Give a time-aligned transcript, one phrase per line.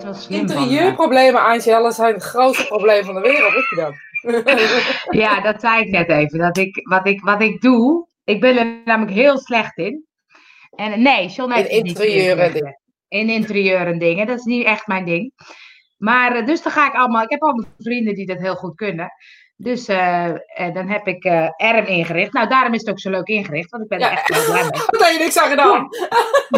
[0.00, 0.40] is wel slim.
[0.40, 3.52] Interieurproblemen, Angela, zijn het grootste probleem van de wereld.
[3.52, 3.94] Weet je dat?
[5.20, 6.38] Ja, dat zei ik net even.
[6.38, 10.04] Dat ik, wat, ik, wat ik doe, ik ben er namelijk heel slecht in.
[10.70, 12.52] En nee, John heeft In het niet interieur en geleerd.
[12.52, 12.80] dingen.
[13.08, 14.26] In interieur en dingen.
[14.26, 15.32] Dat is niet echt mijn ding.
[15.96, 17.22] Maar eh, dus dan ga ik allemaal.
[17.22, 19.12] Ik heb allemaal vrienden die dat heel goed kunnen.
[19.62, 22.32] Dus eh, eh, dan heb ik eh Erm ingericht.
[22.32, 23.70] Nou, daarom is het ook zo leuk ingericht.
[23.70, 24.70] Want ik ben er echt heel blij mee.
[24.98, 25.88] Daar heb je niks aan gedaan.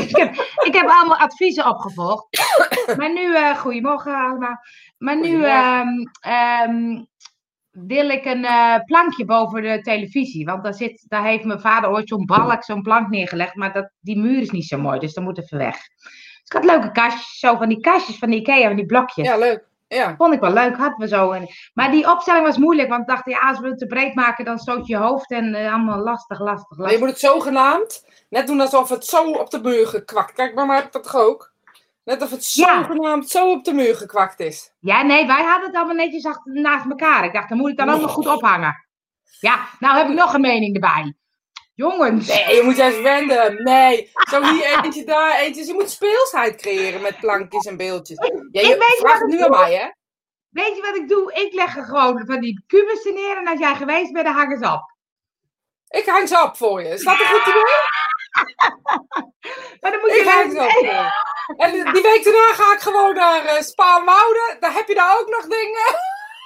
[0.08, 0.34] ik, heb,
[0.64, 2.26] ik heb allemaal adviezen opgevolgd.
[2.98, 4.58] Maar nu, goedemorgen allemaal.
[4.98, 5.44] Maar nu
[6.20, 7.04] ehm,
[7.70, 8.46] wil ik een
[8.86, 10.44] plankje boven de televisie.
[10.44, 13.54] Want daar, zit, daar heeft mijn vader ooit zo'n balk, zo'n plank neergelegd.
[13.54, 15.76] Maar dat, die muur is niet zo mooi, dus dat moet even weg.
[15.76, 19.26] Dus ik had leuke kastjes, zo van die kastjes van de Ikea, van die blokjes.
[19.26, 19.70] Ja, leuk.
[19.94, 20.14] Ja.
[20.16, 21.30] Vond ik wel leuk, hadden we zo.
[21.30, 24.14] En- Maar die opstelling was moeilijk, want ik dacht, ja, als we het te breed
[24.14, 27.00] maken, dan stoot je hoofd en eh, allemaal lastig, lastig, Maar je lastig.
[27.00, 30.32] moet het zogenaamd net doen alsof het zo op de muur gekwakt.
[30.32, 31.52] Kijk, mij heb ik dat toch ook?
[32.04, 32.76] Net of het Ja.
[32.82, 34.72] zogenaamd zo op de muur gekwakt is.
[34.80, 37.24] Ja, nee, wij hadden het allemaal netjes achter, naast elkaar.
[37.24, 38.84] Ik dacht, dan moet ik dan ook nog goed ophangen.
[39.40, 41.14] Ja, nou heb ik nog een mening erbij.
[41.88, 42.26] Jongens.
[42.26, 43.62] Nee, je moet juist wenden.
[43.62, 44.10] Nee.
[44.30, 45.66] Zo hier eentje, daar eentje.
[45.66, 48.18] Je moet speelsheid creëren met plankjes en beeldjes.
[48.50, 49.88] Ja, Ik weet vraagt het nu aan mij, hè?
[50.48, 51.32] Weet je wat ik doe?
[51.32, 54.58] Ik leg er gewoon van die kubussen neer en als jij geweest bent, dan hangen
[54.58, 54.90] ze op.
[55.88, 56.88] Ik hang ze op voor je.
[56.88, 57.62] Is dat een goed idee?
[59.80, 61.12] Maar dan moet je Ik hang ze op.
[61.56, 64.56] En die- week daarna ga ik gewoon naar uh, Spaanwouden.
[64.60, 65.94] Daar heb je daar ook nog dingen.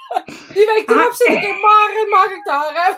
[0.53, 2.73] Die week erop zit ik in Maren, mag ik daar.
[2.73, 2.91] Hè?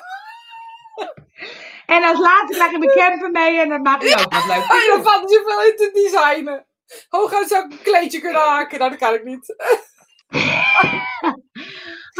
[1.90, 4.56] En als laatste krijg je mijn camper mee en dat maakt het ook wat leuk.
[4.56, 6.66] En dan valt je veel in te designen.
[7.10, 8.80] Hooguit zou ik een kleedje kunnen haken.
[8.80, 9.56] Nou, dat kan ik niet.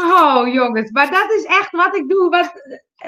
[0.00, 2.28] Oh jongens, maar dat is echt wat ik doe.
[2.28, 2.52] Wat,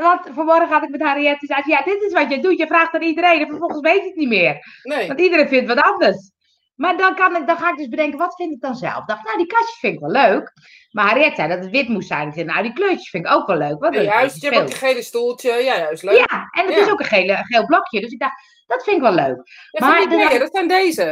[0.01, 1.67] wat vanmorgen had ik met Harriet gezegd.
[1.67, 2.59] Ja, dit is wat je doet.
[2.59, 4.59] Je vraagt aan iedereen en vervolgens weet je het niet meer.
[4.83, 5.07] Nee.
[5.07, 6.31] Want iedereen vindt wat anders.
[6.75, 8.99] Maar dan, kan ik, dan ga ik dus bedenken, wat vind ik dan zelf?
[8.99, 10.53] Ik dacht, nou, die kastjes vind ik wel leuk.
[10.91, 12.29] Maar Harriet zei dat het wit moest zijn.
[12.29, 13.81] Ik zei, nou, die kleurtjes vind ik ook wel leuk.
[13.81, 15.53] Wat dat juist, je hebt ook een gele stoeltje.
[15.53, 16.03] Ja, juist.
[16.03, 16.17] Leuk.
[16.17, 16.81] Ja, en het Ja.
[16.81, 18.01] is ook een gele, geel blokje.
[18.01, 19.43] Dus ik dacht, dat vind ik wel leuk.
[19.71, 21.05] Ja, maar dan- dingen, dat zijn deze.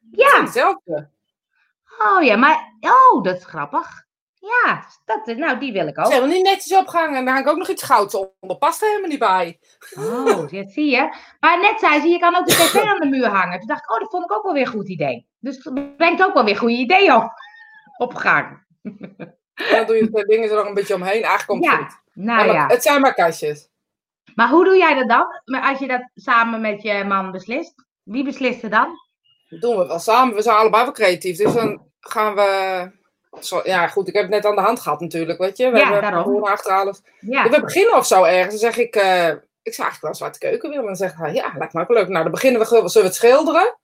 [0.00, 1.10] Dat zijn Ja, dezelfde.
[1.98, 4.04] oh ja, maar, oh, dat is grappig.
[4.42, 6.08] Ja, dat, nou, die wil ik Ze ook.
[6.08, 7.16] helemaal niet netjes opgehangen.
[7.18, 8.56] En daar hang ik ook nog iets gouds onder.
[8.58, 9.58] Past er helemaal niet bij.
[9.98, 11.14] Oh, dat zie je.
[11.40, 13.58] Maar net zei ze, je kan ook de tv aan de muur hangen.
[13.58, 15.26] Toen dacht ik, oh, dat vond ik ook wel weer een goed idee.
[15.38, 17.32] Dus het brengt ook wel weer goede ideeën op,
[17.96, 18.64] op gang.
[18.82, 21.22] En dan doe je de dingen er nog een beetje omheen.
[21.22, 22.00] Eigenlijk komt het Ja, goed.
[22.14, 22.66] nou Maar ja.
[22.66, 23.68] Het zijn maar kastjes.
[24.34, 25.60] Maar hoe doe jij dat dan?
[25.62, 27.74] Als je dat samen met je man beslist?
[28.02, 28.88] Wie beslist er dan?
[29.48, 30.34] Dat doen we wel samen.
[30.34, 31.36] We zijn allebei wel creatief.
[31.36, 33.00] Dus dan gaan we...
[33.40, 34.08] Zo, ja, goed.
[34.08, 35.70] Ik heb het net aan de hand gehad natuurlijk, weet je.
[35.70, 36.32] We Ja, hebben daarom.
[37.20, 37.42] Ja.
[37.48, 38.60] We beginnen of zo ergens.
[38.60, 38.96] Dan zeg ik...
[38.96, 39.28] eh,
[39.62, 40.78] ik zou eigenlijk wel een zwarte keuken willen.
[40.84, 42.08] En dan zegt hij, ja, lijkt me ook leuk.
[42.08, 42.66] Nou, dan beginnen we.
[42.66, 43.76] Zullen we het schilderen?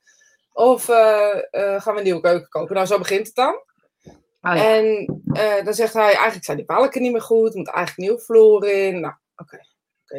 [0.52, 2.74] Of eh, eh, gaan we een nieuwe keuken kopen?
[2.74, 3.54] Nou, zo begint het dan.
[4.42, 4.74] Oh, ja.
[4.74, 5.06] En
[5.64, 7.52] dan zegt hij, eigenlijk zijn die balken niet meer goed.
[7.52, 9.00] Er moet eigenlijk nieuw vloer in.
[9.00, 9.58] Nou, oké.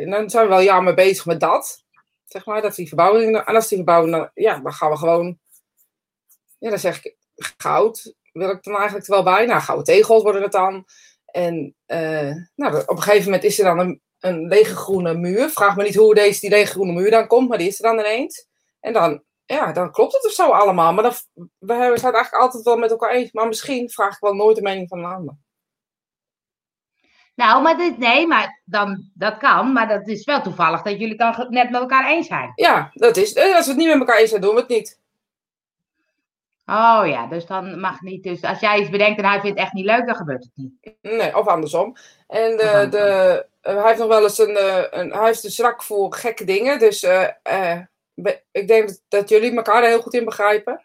[0.10, 1.84] Dan zijn we wel jaar mee bezig met dat.
[2.26, 3.38] Zeg maar, dat is die verbouwing.
[3.38, 5.40] En als die verbouwing, dan, ja, dan gaan we gewoon...
[6.58, 9.46] Ja, dan zeg ik, goud wil ik dan eigenlijk er wel bij.
[9.46, 10.86] Nou, gouden tegels worden het dan.
[11.26, 15.50] En eh, nou, op een gegeven moment is er dan een, een lege groene muur.
[15.50, 17.90] Vraag me niet hoe deze die lege groene muur dan komt, maar die is er
[17.90, 18.48] dan ineens.
[18.80, 20.94] En dan, ja, dan klopt het of zo allemaal.
[20.94, 21.14] Maar dan,
[21.58, 23.32] we zijn het eigenlijk altijd wel met elkaar eens.
[23.32, 25.36] Maar misschien vraag ik wel nooit de mening van een ander.
[27.36, 29.74] Nou, maar dit, nee, maar dan, dat kan.
[29.74, 32.52] Maar dat is wel toevallig dat jullie dan net met elkaar eens zijn.
[32.56, 33.34] Ja, dat is.
[33.34, 34.99] eh, Als we het niet met elkaar eens zijn, doen we het niet.
[36.70, 38.24] Oh ja, dus dan mag niet.
[38.24, 40.52] Dus als jij iets bedenkt en hij vindt het echt niet leuk, dan gebeurt het
[40.56, 40.74] niet.
[41.02, 41.96] Nee, of andersom.
[42.28, 42.90] En andersom.
[42.90, 45.12] de, eh, hij heeft nog wel eens een, eh, een.
[45.12, 46.80] Hij heeft een zwak voor gekke dingen.
[46.80, 47.80] Dus eh, eh,
[48.52, 50.82] ik denk dat, jullie elkaar er heel goed in begrijpen.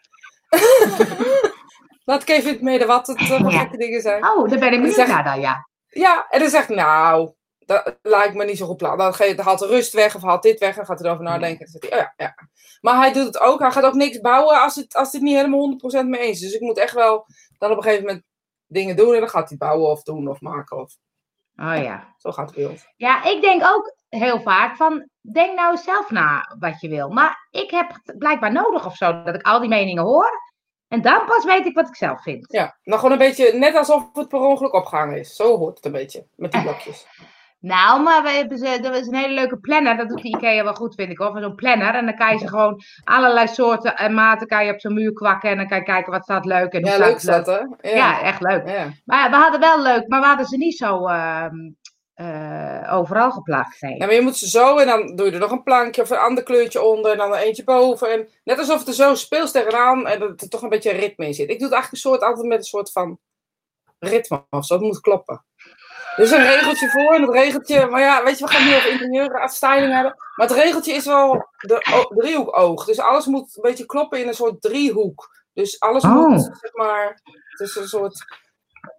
[2.05, 3.49] Laat ik even in het midden wat het eh, Ja.
[3.49, 4.25] gekke dingen zijn.
[4.25, 5.67] Oh, daar ben ik benieuwd zeg- naar dan, ja.
[5.87, 7.31] Ja, en dan zegt hij, nou,
[7.65, 8.97] dat lijkt me niet zo goed plan.
[8.97, 10.75] Dan haalt de rust weg of haalt dit weg.
[10.75, 11.71] Dan gaat hij erover nadenken.
[11.71, 12.35] Dan hij, oh ja, ja.
[12.81, 13.59] Maar hij doet het ook.
[13.59, 16.45] Hij gaat ook niks bouwen als het, als het niet helemaal 100% mee eens is.
[16.45, 17.25] Dus ik moet echt wel
[17.57, 18.23] dan op een gegeven moment
[18.67, 19.13] dingen doen.
[19.13, 20.77] En dan gaat hij bouwen of doen of maken.
[20.77, 20.97] Of,
[21.57, 22.13] Oh ja.
[22.17, 22.87] zo gaat het ons.
[22.95, 27.09] Ja, ik denk ook heel vaak van, denk nou zelf na wat je wil.
[27.09, 30.43] Maar ik heb het blijkbaar nodig of zo, dat ik al die meningen hoor.
[30.87, 32.51] En dan pas weet ik wat ik zelf vind.
[32.51, 35.35] Ja, nou gewoon een beetje net alsof het per ongeluk opgehangen is.
[35.35, 37.07] Zo hoort het een beetje, met die blokjes.
[37.65, 39.97] Nou, maar we hebben ze, er is een hele leuke planner.
[39.97, 41.31] Dat doet de IKEA wel goed, vind ik hoor.
[41.31, 41.95] Van Zo'n planner.
[41.95, 45.13] En dan kan je ze gewoon allerlei soorten en maten kan je op zo'n muur
[45.13, 45.49] kwakken.
[45.49, 47.45] En dan kan je kijken wat staat leuk en hoe Ja, staat leuk is dat,
[47.45, 47.89] hè?
[47.89, 48.21] Ja.
[48.21, 48.67] echt leuk.
[48.67, 48.87] Ja.
[49.05, 51.55] Maar we hadden wel leuk, maar we hadden ze niet zo, ehm,
[52.13, 53.97] eh, overal geplakt zijn.
[53.97, 56.09] Ja, maar je moet ze zo en dan doe je er nog een plankje of
[56.09, 58.11] een ander kleurtje onder en dan er eentje boven.
[58.11, 61.25] En net alsof het er zo speels tegenaan en dat er toch een beetje ritme
[61.25, 61.49] in zit.
[61.49, 63.19] Ik doe het eigenlijk een soort, altijd met een soort van
[63.99, 64.73] ritme of zo.
[64.73, 65.45] Het moet kloppen.
[66.15, 68.91] Dus een regeltje voor en het regeltje, maar ja, weet je, we gaan nu over
[68.91, 70.13] interieur styling hebben.
[70.35, 72.85] Maar het regeltje is wel de driehoek oog.
[72.85, 75.43] Dus alles moet een beetje kloppen in een soort driehoek.
[75.53, 76.27] Dus alles Oh.
[76.27, 77.19] moet, zeg maar,
[77.49, 78.25] het is een soort,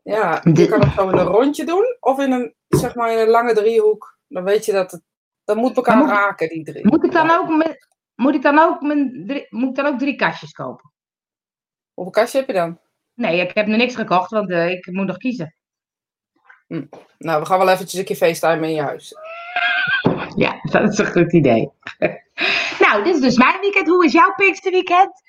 [0.03, 1.97] ja, je kan het zo in een rondje doen.
[2.01, 4.19] Of in een, zeg maar, in een lange driehoek.
[4.29, 5.03] Dan weet je dat het,
[5.45, 6.87] dat moet elkaar moet- raken, die drie.
[6.87, 9.99] Moet ik dan ook, met, moet ik dan ook, mijn drie, moet ik dan ook
[9.99, 10.93] drie kastjes kopen?
[11.95, 12.81] Hoeveel kastje heb je dan?
[13.15, 15.56] Nee, ik heb nog niks gekocht, want eh, ik moet nog kiezen.
[17.19, 19.15] Nou, we gaan wel eventjes een keer FaceTime in je huis.
[20.37, 21.71] Ja, dat is een goed idee.
[22.85, 23.89] nou, dit is dus mijn weekend.
[23.89, 25.23] Hoe is jouw Pinksterweekend?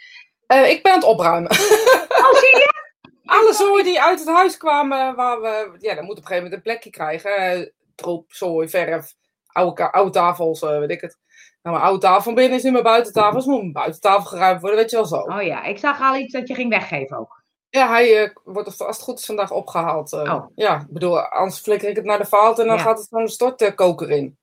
[0.47, 1.51] Eh, ik ben aan het opruimen.
[2.17, 2.73] Oh, zie je?
[3.25, 6.35] Alle zooi die uit het huis kwamen, waar we, ja, dat moet op een gegeven
[6.35, 7.35] moment een plekje krijgen.
[7.35, 9.13] Eh, troep, zooi, verf,
[9.51, 11.17] oude tafels, eh, weet ik het.
[11.61, 13.37] Nou, mijn oude tafel van binnen is nu mijn buitentafel.
[13.37, 15.15] Dus moet mijn buitentafel geruimd worden, weet je wel zo.
[15.15, 17.36] Oh ja, ik zag al iets dat je ging weggeven ook.
[17.69, 20.13] Ja, hij eh, wordt als het goed is vandaag opgehaald.
[20.13, 20.33] eh.
[20.33, 20.45] Oh.
[20.55, 22.81] Ja, ik bedoel, anders flikker ik het naar de vaalt en dan Ja.
[22.81, 24.37] gaat het van de stortkoker in.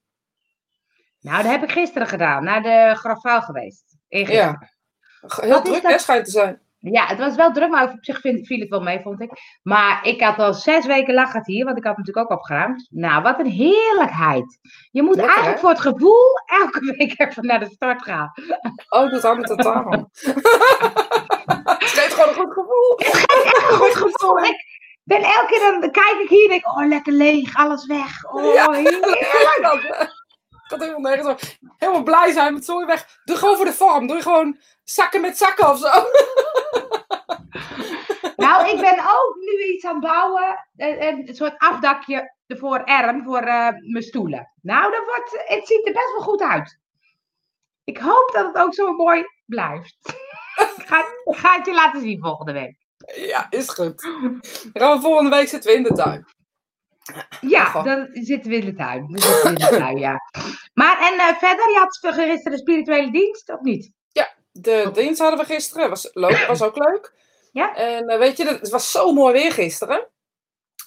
[1.21, 2.45] Nou, dat heb ik gisteren gedaan.
[2.45, 3.97] Naar de grafvuil geweest.
[4.09, 4.69] Ja.
[5.27, 5.93] Heel Wat druk, dat?
[5.93, 6.63] hè, schijnt te zijn.
[6.79, 9.31] Ja, het was wel druk, maar op zich vind- viel het wel mee, vond ik.
[9.63, 12.87] Maar ik had al zes weken lag het hier, want ik had natuurlijk ook opgeruimd.
[12.91, 14.59] Nou, wat een heerlijkheid.
[14.91, 15.61] Je moet Lekker, eigenlijk hè?
[15.61, 16.23] voor het gevoel
[16.61, 18.33] elke week even naar de start gaan.
[18.89, 20.11] Oh, aan met de tafel.
[21.85, 22.97] Het geeft gewoon een goed gevoel.
[22.99, 24.39] Echt een goed gevoel.
[24.45, 24.65] Ik
[25.05, 28.25] ben elke keer dan, kijk ik hier en denk, oh lekker leeg, alles weg.
[28.33, 28.71] Oh, Ja.
[28.73, 29.59] heerlijk.
[29.63, 30.09] Dat, eh,
[30.69, 31.59] had helemaal nergens.
[31.79, 33.19] Helemaal blij zijn met zooi weg.
[33.25, 34.07] Doe gewoon voor de vorm.
[34.07, 35.89] Doe gewoon zakken met zakken of zo.
[38.37, 40.67] Nou, ik ben ook nu iets aan het bouwen.
[40.77, 44.53] Een, een soort afdakje voor erm, voor eh, mijn stoelen.
[44.63, 46.79] Nou, dat wordt, het ziet er best wel goed uit.
[47.85, 49.97] Ik hoop dat het ook zo mooi blijft.
[50.85, 52.77] Ik, ga, ga het je laten zien volgende week.
[53.15, 54.03] Ja, is goed.
[54.03, 54.41] Dan
[54.73, 56.27] gaan we volgende week zitten we in de tuin.
[57.41, 59.07] Ja, dan zitten we in de tuin.
[59.11, 60.21] Dan zitten we in de tuin, ja.
[60.75, 63.93] Maar en eh, verder, je had gisteren de spirituele dienst, of niet?
[64.57, 65.89] De dienst hadden we gisteren.
[65.89, 67.13] Was, leuk, was ook leuk.
[67.53, 67.75] Ja.
[67.77, 70.09] En eh, weet je, het was zo mooi weer gisteren.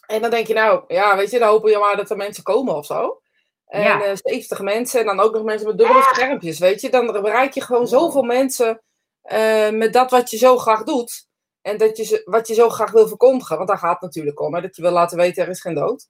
[0.08, 2.44] En dan denk je nou, ja, weet je, dan hopen je maar dat er mensen
[2.44, 3.22] komen of zo.
[3.66, 4.04] En Ja.
[4.04, 6.90] eh 70 mensen en dan ook nog mensen met dubbele schermpjes, weet je.
[6.90, 8.82] Dan bereik je gewoon zoveel mensen
[9.28, 11.28] eh, met dat wat je zo graag doet.
[11.62, 13.58] En dat je, wat je zo graag wil verkondigen.
[13.58, 15.74] Want daar gaat het natuurlijk om, hè, dat je wil laten weten, er is geen
[15.76, 16.08] dood.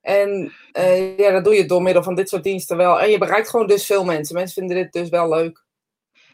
[0.00, 3.00] En eh, ja, dat doe je door middel van dit soort diensten wel.
[3.00, 4.34] En je bereikt gewoon dus veel mensen.
[4.34, 5.64] Mensen vinden dit dus wel leuk.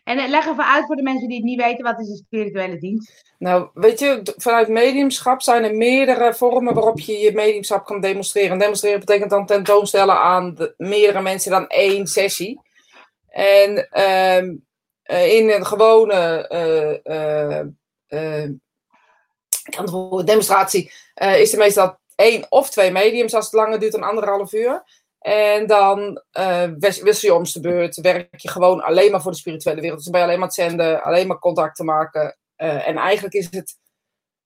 [0.04, 2.24] En eh, leg even uit voor de mensen die het niet weten, wat is een
[2.26, 3.34] spirituele dienst?
[3.38, 8.50] Nou, weet je, vanuit mediumschap zijn er meerdere vormen waarop je je mediumschap kan demonstreren.
[8.50, 12.60] En demonstreren betekent dan tentoonstellen aan de- meerdere mensen dan één sessie.
[13.28, 14.54] En ehm,
[15.12, 17.60] eh, in een gewone eh,
[18.06, 18.50] eh,
[20.24, 24.84] demonstratie is er meestal één of twee mediums als het langer duurt dan anderhalf uur.
[25.18, 26.22] En dan
[26.78, 29.96] wis- wissel je om de beurt, werk je gewoon alleen maar voor de spirituele wereld.
[29.96, 32.36] Dus dan ben je alleen maar het zenden, alleen maar contact te maken.
[32.56, 33.78] En eigenlijk is het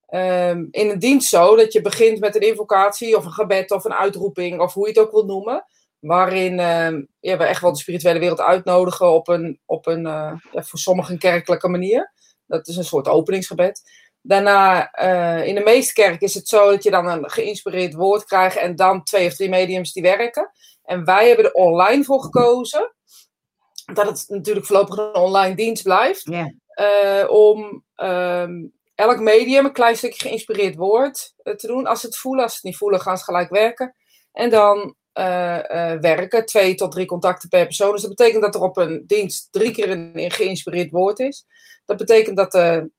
[0.06, 3.84] ehm, in een dienst zo dat je begint met een invocatie of een gebed of
[3.84, 5.64] een uitroeping of hoe je het ook wil noemen.
[6.06, 10.32] Waarin ehm, ja, we echt wel de spirituele wereld uitnodigen op een, op een eh,
[10.52, 12.12] ja, voor sommigen een kerkelijke manier.
[12.46, 13.82] Dat is een soort openingsgebed.
[14.20, 18.24] Daarna, eh, in de meeste kerken is het zo dat je dan een geïnspireerd woord
[18.24, 20.50] krijgt en dan twee of drie mediums die werken.
[20.84, 22.94] En wij hebben er online voor gekozen.
[23.94, 26.30] Dat het natuurlijk voorlopig een online dienst blijft
[26.66, 28.52] eh, om ehm,
[28.94, 31.86] elk medium een klein stukje geïnspireerd woord eh, te doen.
[31.86, 33.94] Als ze het voelen, als ze het niet voelen, gaan ze gelijk werken.
[34.32, 37.92] En dan eh, eh, werken, twee tot drie contacten per persoon.
[37.92, 41.46] Dus dat betekent dat er op een dienst drie keer een, geïnspireerd woord is.
[41.84, 42.90] Dat betekent dat er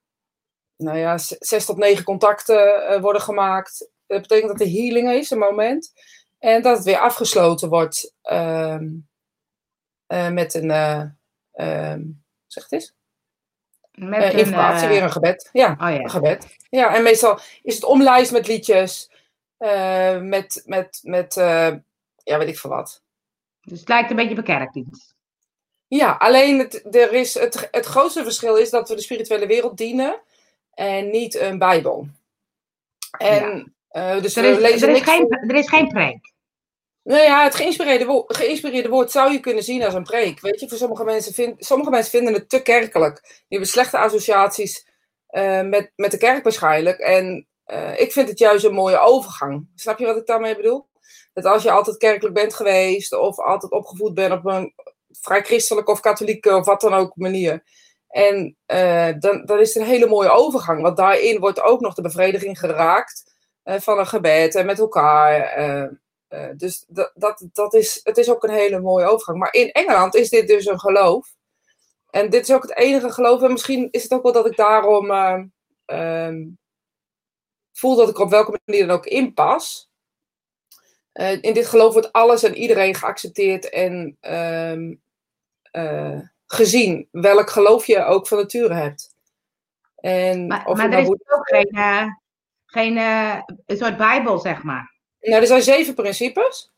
[0.77, 3.89] nou ja, zes tot negen contacten worden gemaakt.
[4.07, 5.91] Dat betekent dat er healing is, een moment.
[6.39, 8.87] En dat het weer afgesloten wordt ehm,
[10.05, 10.69] eh, met een...
[12.47, 12.93] zeg het eens?
[13.91, 15.49] Met een, informatie, weer een gebed.
[15.53, 15.99] Ja, Oh ja.
[15.99, 16.57] een gebed.
[16.69, 19.11] Ja, en meestal is het omlijst met liedjes.
[20.19, 21.35] met, met, met
[22.27, 23.01] ja, weet ik veel wat.
[23.61, 25.15] Dus het lijkt een beetje op een kerkdienst.
[25.87, 29.77] Ja, alleen het, er is het, het grootste verschil is dat we de spirituele wereld
[29.77, 30.21] dienen
[30.73, 32.07] en niet een Bijbel.
[33.17, 36.33] En eh, dus Er we is, lezen er, is geen, voor- er is geen preek.
[37.03, 40.39] Nou ja, het geïnspireerde, wo- geïnspireerde woord zou je kunnen zien als een preek.
[40.39, 43.21] Weet je, voor sommige mensen, vind, sommige mensen vinden het te kerkelijk.
[43.21, 44.87] Die hebben slechte associaties
[45.27, 46.99] eh, met, met de kerk waarschijnlijk.
[46.99, 49.67] En eh, ik vind het juist een mooie overgang.
[49.75, 50.87] Snap je wat ik daarmee bedoel?
[51.41, 54.73] Dat als je altijd kerkelijk bent geweest of altijd opgevoed bent op een
[55.11, 57.63] vrij christelijke of katholieke of wat dan ook manier.
[58.07, 61.93] En uh, dan, dan is het een hele mooie overgang, want daarin wordt ook nog
[61.93, 65.59] de bevrediging geraakt uh, van een gebed en met elkaar.
[66.29, 69.37] Uh, dus dat, dat, dat is, het is ook een hele mooie overgang.
[69.37, 71.27] Maar in Engeland is dit dus een geloof.
[72.09, 73.41] En dit is ook het enige geloof.
[73.41, 75.11] En misschien is het ook wel dat ik daarom
[75.85, 76.57] um,
[77.73, 79.86] voel dat ik er op welke manier dan ook in pas.
[81.41, 85.01] In dit geloof wordt alles en iedereen geaccepteerd en um,
[86.45, 89.15] gezien welk geloof je ook van nature hebt.
[89.95, 92.05] En maar of maar er is ook geen, uh,
[92.65, 92.97] geen
[93.65, 94.95] een soort bijbel, zeg maar.
[95.21, 96.71] Nou, er zijn zeven principes.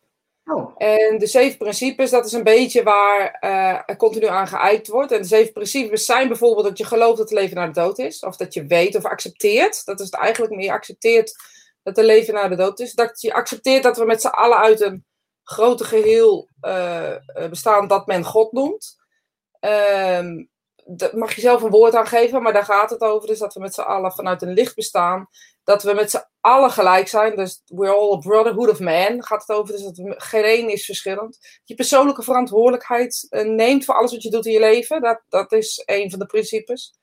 [0.45, 0.73] Oh.
[0.77, 5.11] En de zeven principes, dat is een beetje waar uh, er continu aan geëikt wordt.
[5.11, 7.99] En de zeven principes zijn bijvoorbeeld dat je gelooft dat het leven naar de dood
[7.99, 8.19] is.
[8.19, 9.85] Of dat je weet of accepteert.
[9.85, 10.71] Dat is het eigenlijk meer.
[10.71, 11.35] accepteert
[11.95, 12.93] het leven naar de dood is.
[12.93, 15.05] Dat je accepteert dat we met z'n allen uit een
[15.43, 17.15] grote geheel uh,
[17.49, 18.97] bestaan dat men God noemt.
[19.59, 20.49] Um,
[20.91, 23.27] dat mag je zelf een woord aan geven, maar daar gaat het over.
[23.27, 25.29] Dus dat we met z'n allen vanuit een licht bestaan.
[25.63, 27.35] Dat we met z'n allen gelijk zijn.
[27.35, 29.73] Dus we're all a brotherhood of man gaat het over.
[29.73, 31.59] Dus dat geen is verschillend.
[31.63, 35.01] Je persoonlijke verantwoordelijkheid uh, neemt voor alles wat je doet in je leven.
[35.01, 36.93] Dat, dat is een van de principes.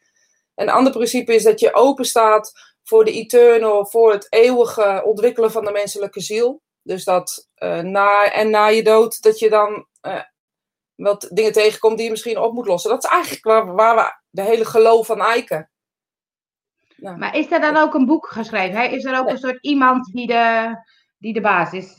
[0.54, 2.52] Een ander principe is dat je open staat
[2.88, 6.62] voor de eternal, voor het eeuwige ontwikkelen van de menselijke ziel.
[6.82, 10.22] Dus dat uh, na en na je dood, dat je dan uh,
[10.94, 12.90] wat dingen tegenkomt die je misschien op moet lossen.
[12.90, 15.70] Dat is eigenlijk waar, waar we de hele geloof van eiken.
[16.96, 18.90] Maar is er dan ook een boek geschreven?
[18.90, 20.76] Is er ook een soort iemand die de,
[21.18, 21.96] die de baas is?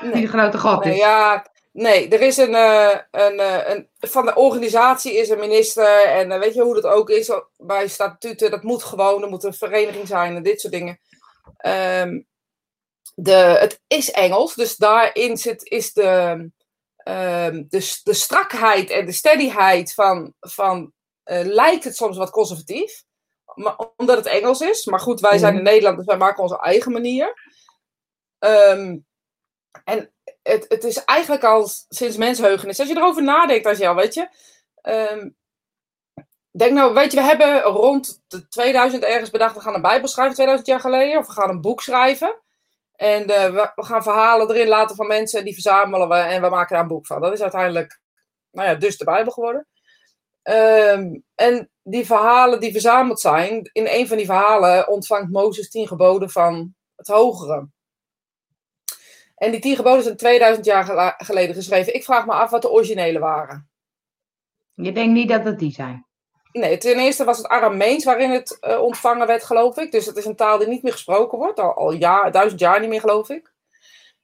[0.00, 0.12] Nee.
[0.12, 0.90] Die de grote god is?
[0.90, 1.46] Nee, ja,
[1.78, 6.30] nee, er is een, uh, een, uh, een, van de organisatie is een minister en
[6.30, 9.54] uh, weet je hoe dat ook is bij statuten, dat moet gewoon, er moet een
[9.54, 11.00] vereniging zijn en dit soort dingen.
[11.66, 12.26] Um,
[13.14, 16.30] de, het is Engels, dus daarin zit, is de,
[17.04, 20.92] um, de, de strakheid en de steadyheid van, van
[21.42, 23.04] lijkt het soms wat conservatief.
[23.54, 24.84] Maar, omdat het Engels is.
[24.84, 25.68] Maar goed, wij zijn in mhm.
[25.68, 27.56] Nederland, dus wij maken onze eigen manier.
[28.38, 29.06] Um,
[29.84, 30.12] en
[30.48, 32.78] het, het is eigenlijk al sinds mensheugenis.
[32.78, 34.28] Als je erover nadenkt als jou, weet je.
[34.82, 35.36] Um,
[36.50, 40.08] denk nou, weet je, we hebben rond de 2000 ergens bedacht, we gaan een Bijbel
[40.08, 41.18] schrijven, 2000 jaar geleden.
[41.18, 42.42] Of we gaan een boek schrijven.
[42.94, 46.74] En uh, we, gaan verhalen erin laten van mensen, die verzamelen we en we maken
[46.74, 47.20] daar een boek van.
[47.20, 48.00] Dat is uiteindelijk,
[48.50, 49.66] nou ja, dus de Bijbel geworden.
[50.42, 55.86] Um, en die verhalen die verzameld zijn, in een van die verhalen ontvangt Mozes tien
[55.86, 57.68] geboden van het hogere.
[59.38, 61.94] En die tien geboden zijn 2000 jaar geleden geschreven.
[61.94, 63.70] Ik vraag me af wat de originele waren.
[64.74, 66.06] Je denkt niet dat het die zijn?
[66.52, 69.92] Nee, ten eerste was het Arameens waarin het uh, ontvangen werd, geloof ik.
[69.92, 72.80] Dus het is een taal die niet meer gesproken wordt, al, al jaar, duizend jaar
[72.80, 73.52] niet meer, geloof ik.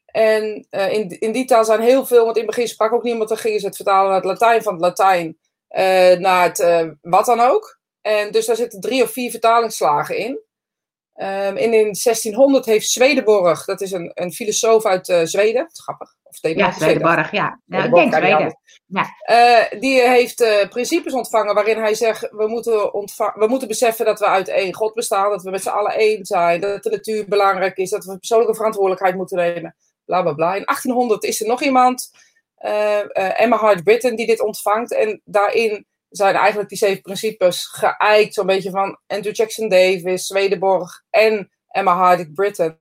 [0.04, 3.02] En uh, in, in die taal zijn heel veel, want in het begin sprak ook
[3.02, 5.38] niemand, dan gingen ze het vertalen naar het Latijn, van het Latijn
[5.70, 7.78] uh, naar het wat dan ook.
[8.00, 10.40] En dus daar zitten drie of vier vertalingsslagen in.
[11.16, 16.14] Um, en in 1600 heeft Zwedenborg, dat is een, een filosoof uit uh, Zweden, grappig.
[16.22, 17.60] Of ja, Zwedenborg, ja.
[17.66, 18.58] ja ik denk Zweden.
[18.86, 19.06] Ja.
[19.30, 22.72] Uh, die heeft uh, principes ontvangen waarin hij zegt, we moeten,
[23.34, 26.24] we moeten beseffen dat we uit één God bestaan, dat we met z'n allen één
[26.24, 30.54] zijn, dat de natuur belangrijk is, dat we persoonlijke verantwoordelijkheid moeten nemen, bla bla bla.
[30.54, 32.10] In 1800 is er nog iemand,
[33.36, 38.46] Emma Hart Britton, die dit ontvangt en daarin zijn eigenlijk die zeven principes geëikt, zo'n
[38.46, 42.78] beetje van Andrew Jackson Davis, Swedenborg en Emma Hardwick Britton.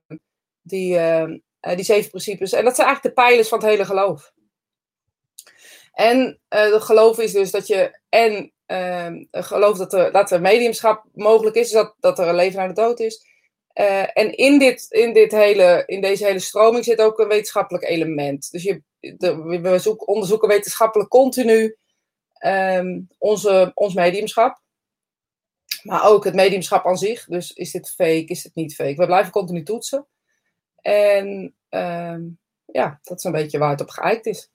[0.62, 1.26] Die, uh,
[1.60, 2.52] die zeven principes.
[2.52, 4.32] En dat zijn eigenlijk de pijlers van het hele geloof.
[5.92, 11.04] En uh, het geloof is dus dat je en uh, dat er, dat er mediumschap
[11.12, 13.32] mogelijk is, dat, dat er een leven naar de dood is.
[13.80, 17.84] Uh, en in, dit, in, dit hele, in deze hele stroming zit ook een wetenschappelijk
[17.84, 18.50] element.
[18.50, 18.82] Dus je,
[19.62, 21.76] we zoeken, onderzoeken wetenschappelijk continu
[22.46, 24.62] um, onze, ons mediumschap.
[25.82, 27.24] Maar ook het mediumschap aan zich.
[27.24, 28.94] Dus is dit fake, is het niet fake?
[28.96, 30.06] We blijven continu toetsen.
[30.80, 34.50] En um, ja, dat is een beetje waar het op geëikt is.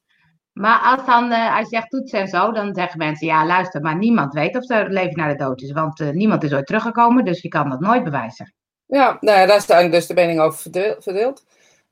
[0.53, 3.81] Maar als, dan, uh, als je zegt toetsen en zo, dan zeggen mensen: ja, luister,
[3.81, 5.71] maar niemand weet of er leven naar de dood is.
[5.71, 8.53] Want uh, niemand is ooit teruggekomen, dus je kan dat nooit bewijzen.
[8.85, 10.59] Ja, nou ja, daar zijn dus de meningen over
[10.99, 11.45] verdeeld.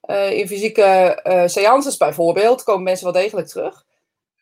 [0.10, 3.86] Uh, in fysieke seances bijvoorbeeld komen mensen wel degelijk terug.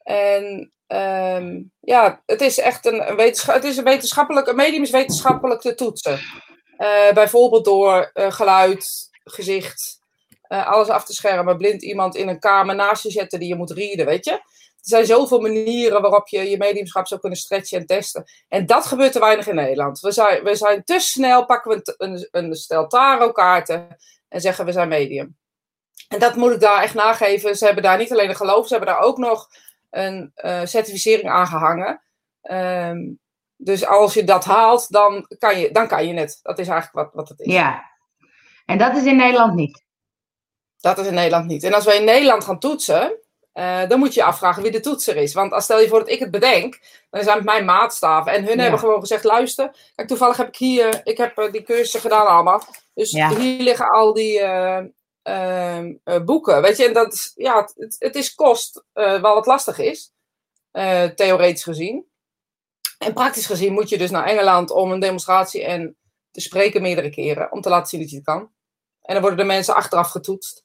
[0.04, 5.62] En um, ja, het is echt een, het is een wetenschappelijk, een medium is wetenschappelijk
[5.62, 6.20] te toetsen.
[6.78, 10.00] Uh, bijvoorbeeld door uh, geluid, gezicht,
[10.50, 13.56] uh, alles af te schermen, blind iemand in een kamer naast je zetten die je
[13.56, 14.32] moet rieden, weet je.
[14.32, 18.24] Er zijn zoveel manieren waarop je je mediumschap zou kunnen stretchen en testen.
[18.48, 20.00] En dat gebeurt te weinig in Nederland.
[20.00, 23.98] We zijn, we zijn te snel, pakken we een, een, een stel tarotkaarten
[24.30, 25.38] en zeggen we zijn medium.
[26.08, 27.58] En dat moet ik daar echt nageven.
[27.58, 29.48] Ze hebben daar niet alleen een geloof, ze hebben daar ook nog
[29.96, 32.02] een uh, certificering aangehangen.
[32.42, 33.20] Um,
[33.56, 36.40] dus als je dat haalt, dan kan je, dan kan je het.
[36.42, 37.54] Dat is eigenlijk wat, wat het is.
[37.54, 37.84] Ja,
[38.66, 39.84] en dat is in Nederland niet.
[40.80, 41.64] Dat is in Nederland niet.
[41.64, 43.20] En als wij in Nederland gaan toetsen,
[43.54, 45.34] uh, dan moet je je afvragen wie de toetser is.
[45.34, 48.32] Want als stel je voor dat ik het bedenk, dan zijn het mijn maatstaven.
[48.32, 51.64] En hun hebben gewoon gezegd, luister, kijk, toevallig heb ik hier, ik heb uh, die
[51.64, 52.64] cursussen gedaan allemaal.
[52.94, 53.36] Dus ja.
[53.36, 54.80] hier liggen al die uh,
[56.26, 56.86] boeken, weet je.
[56.86, 60.14] En dat is, ja, het, het is kost, wel wat lastig is,
[61.16, 62.06] theoretisch gezien.
[62.98, 65.98] En praktisch gezien moet je dus naar Engeland om een demonstratie en
[66.32, 68.52] te spreken meerdere keren, om te laten zien dat je het kan.
[69.02, 70.64] En dan worden de mensen achteraf getoetst.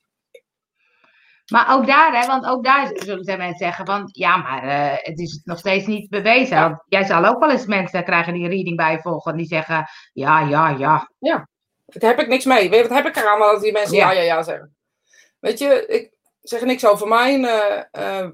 [1.53, 4.97] Maar ook daar, hè, want ook daar zullen ze mensen zeggen van, ja, maar uh,
[4.97, 6.57] het is nog steeds niet bewezen.
[6.57, 6.69] Ja.
[6.69, 9.47] Want jij zal ook wel eens mensen krijgen die een reading bij je volgen, die
[9.47, 11.11] zeggen, ja, ja, ja.
[11.19, 11.49] Ja,
[11.93, 12.71] daar heb ik niks mee.
[12.71, 14.77] Weet je, wat heb ik eraan dat die mensen ja, ja, ja, zeggen?
[15.39, 17.43] Weet je, ik zeg niks over mijn...
[17.43, 18.29] Uh, uh,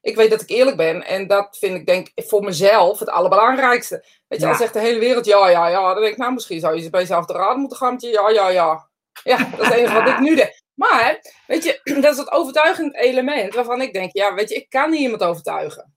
[0.00, 4.04] ik weet dat ik eerlijk ben en dat vind ik denk voor mezelf het allerbelangrijkste.
[4.28, 4.50] Weet je, ja.
[4.50, 6.90] als zegt de hele wereld ja, ja, ja, dan denk ik, nou, misschien zou je
[6.90, 8.88] bij jezelf de raad moeten gaan met je ja, ja, ja.
[9.24, 10.60] Ja, dat is het enige wat ik nu denk.
[10.74, 14.70] Maar, weet je, dat is het overtuigend element waarvan ik denk, ja, weet je, ik
[14.70, 15.94] kan niet iemand overtuigen.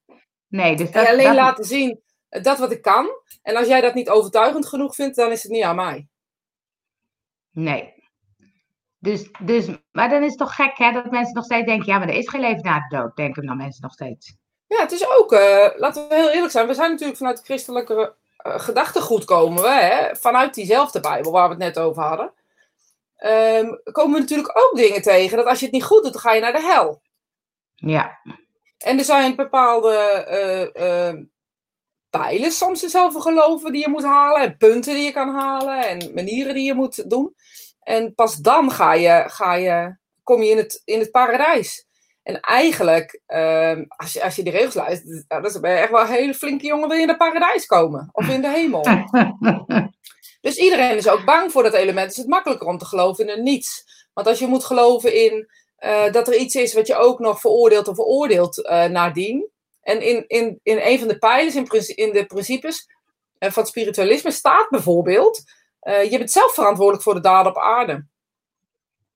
[0.48, 3.10] Nee, dus dat, en alleen laten zien dat wat ik kan.
[3.42, 6.08] En als jij dat niet overtuigend genoeg vindt, dan is het niet aan mij.
[7.54, 7.94] Nee.
[9.00, 11.98] Dus, dus, maar dan is het toch gek hè, dat mensen nog steeds denken, ja,
[11.98, 14.36] maar er is geen leven na de dood, denken dan mensen nog steeds.
[14.68, 17.46] Ja, het is ook, uh, laten we heel eerlijk zijn, we zijn natuurlijk vanuit het
[17.46, 18.16] christelijke
[18.48, 22.34] uh, gedachtegoed komen we, hè, vanuit diezelfde Bijbel waar we het net over hadden
[23.24, 25.38] um, komen we natuurlijk ook dingen tegen.
[25.38, 27.02] Dat als je het niet goed doet, dan ga je naar de hel.
[27.76, 28.20] Ja.
[28.78, 30.26] En er zijn bepaalde
[30.76, 31.24] uh, uh,
[32.20, 34.42] pijlen soms over geloven die je moet halen.
[34.42, 35.88] En punten die je kan halen.
[35.88, 37.36] En manieren die je moet doen.
[37.80, 41.88] En pas dan ga je, ga je, kom je in het, in het paradijs.
[42.24, 46.02] En eigenlijk, uh, als, je, als je die regels luistert, dan ben je echt wel
[46.02, 48.10] een hele flinke jongen, wil je in het paradijs komen.
[48.12, 48.86] Of in de hemel.
[50.42, 52.12] Dus iedereen is ook bang voor dat element.
[52.12, 53.84] Is het makkelijker om te geloven in een niets.
[54.14, 55.48] Want als je moet geloven in
[55.80, 59.50] uh, dat er iets is wat je ook nog veroordeelt of veroordeelt uh, nadien.
[59.84, 62.88] En in, in, in een van de pijlers, in, in de principes
[63.40, 65.44] uh, van spiritualisme, staat bijvoorbeeld:
[66.10, 68.06] je bent zelf verantwoordelijk voor de daden op aarde.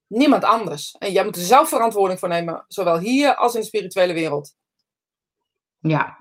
[0.08, 0.96] Niemand anders.
[1.00, 4.54] En jij moet er zelf verantwoording voor nemen, zowel hier als in de spirituele wereld.
[5.80, 6.18] Ja,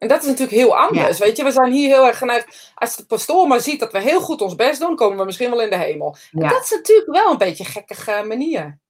[0.00, 1.44] en dat is natuurlijk heel anders, weet je.
[1.44, 2.72] We zijn hier heel erg geneigd.
[2.74, 5.50] Als de pastoor maar ziet dat we heel goed ons best doen, komen we misschien
[5.50, 6.16] wel in de hemel.
[6.30, 8.80] En dat is natuurlijk wel een beetje een gekkige manier.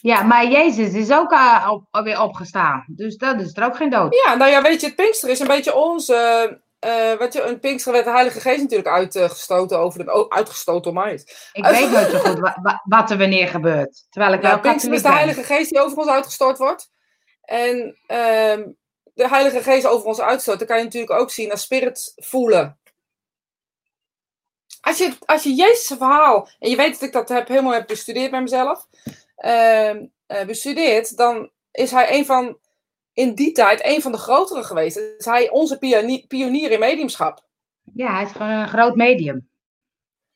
[0.00, 2.84] Ja, maar Jezus is ook uh, op, weer opgestaan.
[2.86, 4.22] Dus dat is er ook geen dood.
[4.24, 6.60] Ja, nou ja, weet je, het Pinkster is een beetje onze...
[6.86, 10.12] Uh, weet je, een Pinkster werd de Heilige Geest natuurlijk uitgestoten over de...
[10.12, 11.12] Oh, uitgestoten door mij.
[11.52, 14.06] Ik weet nooit zo goed wat, wat er wanneer gebeurt.
[14.10, 16.90] Terwijl ik wel Pinkster is de Heilige Geest die over ons uitgestort wordt.
[17.42, 17.98] En...
[18.08, 18.66] Uh,
[19.16, 22.78] de Heilige Geest over ons uitstoot, dan kan je natuurlijk ook zien als spirit voelen.
[24.80, 27.86] Als je, als je Jezus' verhaal, en je weet dat ik dat heb, helemaal heb
[27.86, 28.86] bestudeerd bij mezelf,
[29.36, 29.90] uh,
[30.46, 32.58] bestudeerd, dan is hij een van,
[33.12, 34.96] in die tijd, een van de grotere geweest.
[34.96, 35.78] Is hij onze
[36.28, 37.44] pionier in mediumschap.
[37.94, 39.48] Ja, hij is gewoon een groot medium.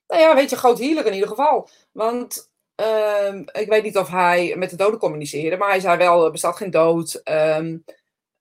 [0.07, 1.69] Nou ja, weet je, groot healer in ieder geval.
[1.93, 6.25] Want uh, ik weet niet of hij met de doden communiceerde, maar hij zei wel,
[6.25, 7.21] er bestaat geen dood.
[7.25, 7.85] Um,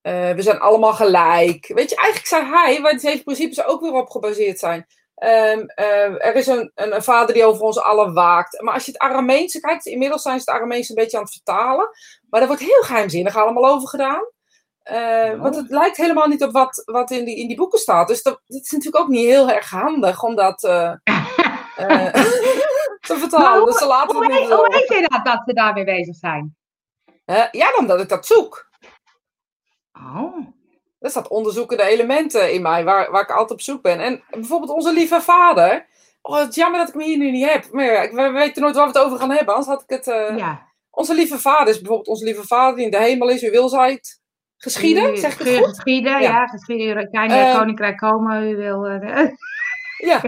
[0.01, 1.67] uh, we zijn allemaal gelijk.
[1.67, 4.87] Weet je, eigenlijk zei hij, waar die zeven principes ook weer op gebaseerd zijn.
[5.23, 8.62] Um, uh, er is een, een, een, vader die over ons allen waakt.
[8.62, 11.34] Maar als je het Arameense kijkt, inmiddels zijn ze het Arameense een beetje aan het
[11.34, 11.89] vertalen.
[12.29, 14.27] Maar daar wordt heel geheimzinnig allemaal over gedaan.
[14.91, 18.08] Uh, Want het lijkt helemaal niet op wat, wat in, die, in die boeken staat.
[18.08, 20.99] Dus dat, dat is natuurlijk ook niet heel erg handig om dat te
[23.17, 23.60] vertalen.
[23.60, 26.58] Hoe, dus laten hoe, het niet hoe weet je dat, dat ze daarmee bezig zijn?
[27.51, 28.69] ja, omdat ik dat zoek.
[29.93, 30.58] Oh.
[30.99, 33.99] Er staat onderzoekende elementen in mij waar, waar ik altijd op zoek ben.
[33.99, 35.88] En bijvoorbeeld onze lieve vader.
[36.21, 37.71] Oh, het is jammer dat ik me hier nu niet heb.
[37.71, 39.53] Maar ja, we weten nooit waar we het over gaan hebben.
[39.53, 40.07] Anders had ik het.
[40.07, 40.38] Uh...
[40.38, 40.67] Ja.
[40.91, 43.43] Onze lieve vader is bijvoorbeeld onze lieve vader die in de hemel is.
[43.43, 43.99] U wil zij
[44.57, 45.17] geschieden?
[45.17, 45.67] Zeg ik het goed?
[45.67, 46.19] Geschieden, ja.
[46.19, 47.09] ja geschieden.
[47.09, 48.49] Kleine uh, koninkrijk komen.
[48.49, 48.88] U wil.
[48.88, 49.29] Uh,
[49.97, 50.21] ja.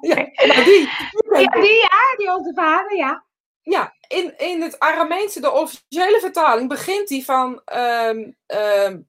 [0.00, 0.28] ja.
[0.46, 0.88] Nou, die.
[1.34, 3.24] Ja, die, ja, die onze vader, ja.
[3.62, 7.62] Ja, in, in het Arameense, de officiële vertaling, begint die van
[8.08, 9.08] um, um,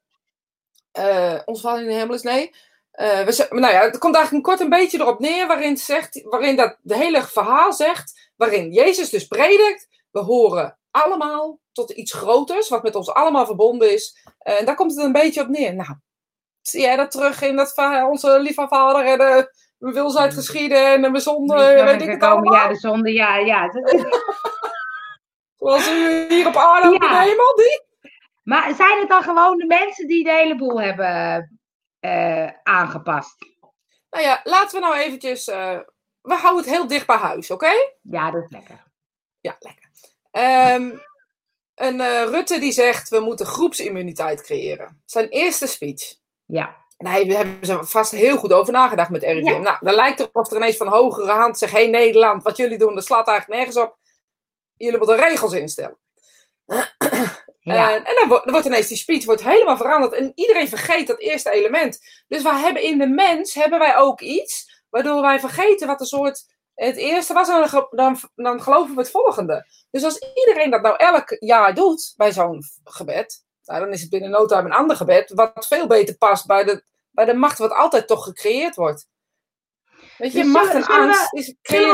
[1.00, 2.56] uh, Ons Vader in de Hemel is nee.
[2.96, 6.56] Uh, we, nou ja, het komt eigenlijk kort een beetje erop neer waarin, zegt, waarin
[6.56, 12.70] dat de hele verhaal zegt, waarin Jezus dus predikt, we horen allemaal tot iets groters,
[12.70, 14.18] wat met ons allemaal verbonden is.
[14.44, 15.76] Uh, en daar komt het een beetje op neer.
[15.76, 15.90] Nou,
[16.62, 17.78] zie jij dat terug in dat
[18.10, 22.24] onze lieve vader en de we wil ze geschieden en we zonde, weet ik het
[22.24, 22.54] allemaal.
[22.54, 23.72] Ja, de zonde, ja, ja.
[25.60, 26.94] Zoals u hier op aarde Ja.
[26.94, 27.85] in de hemel, die?
[28.46, 31.60] Maar zijn het dan gewoon de mensen die de hele boel hebben
[32.00, 33.36] eh, aangepast?
[34.10, 35.48] Nou ja, laten we nou eventjes...
[35.48, 35.80] eh,
[36.22, 37.72] we houden het heel dicht bij huis, oké?
[38.02, 38.84] Ja, dat is lekker.
[39.40, 39.90] Ja, lekker.
[40.32, 40.98] Ehm,
[41.76, 45.02] een eh, Rutte die zegt, we moeten groepsimmuniteit creëren.
[45.06, 46.16] Zijn eerste speech.
[46.46, 46.84] Ja.
[46.98, 49.46] Daar hebben hebben ze vast heel goed over nagedacht met RIVM.
[49.46, 49.58] Ja.
[49.58, 51.72] Nou, dan lijkt het of er ineens van hogere hand zegt...
[51.72, 53.98] Hé hey, Nederland, wat jullie doen, dat slaat eigenlijk nergens op.
[54.76, 55.98] Jullie moeten regels instellen.
[57.74, 57.94] Ja.
[57.94, 60.14] En, en dan, wordt, dan wordt ineens die speech wordt helemaal veranderd.
[60.14, 62.00] En iedereen vergeet dat eerste element.
[62.28, 64.84] Dus wij hebben in de mens hebben wij ook iets...
[64.90, 66.54] waardoor wij vergeten wat een soort...
[66.76, 69.68] Het eerste was, en dan, dan, dan geloven we het volgende.
[69.92, 73.44] Dus als iedereen dat nou elk jaar doet bij zo'n gebed...
[73.66, 75.32] Nou, dan is het binnen no time een ander gebed...
[75.34, 79.08] wat veel beter past bij de, bij de macht wat altijd toch gecreëerd wordt.
[80.18, 81.94] Weet je, Dus macht en zullen we- angst is we creëert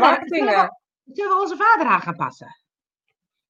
[0.00, 0.48] marketing.
[0.48, 0.70] zullen
[1.04, 2.56] we, zullen we onze vader aan gaan passen?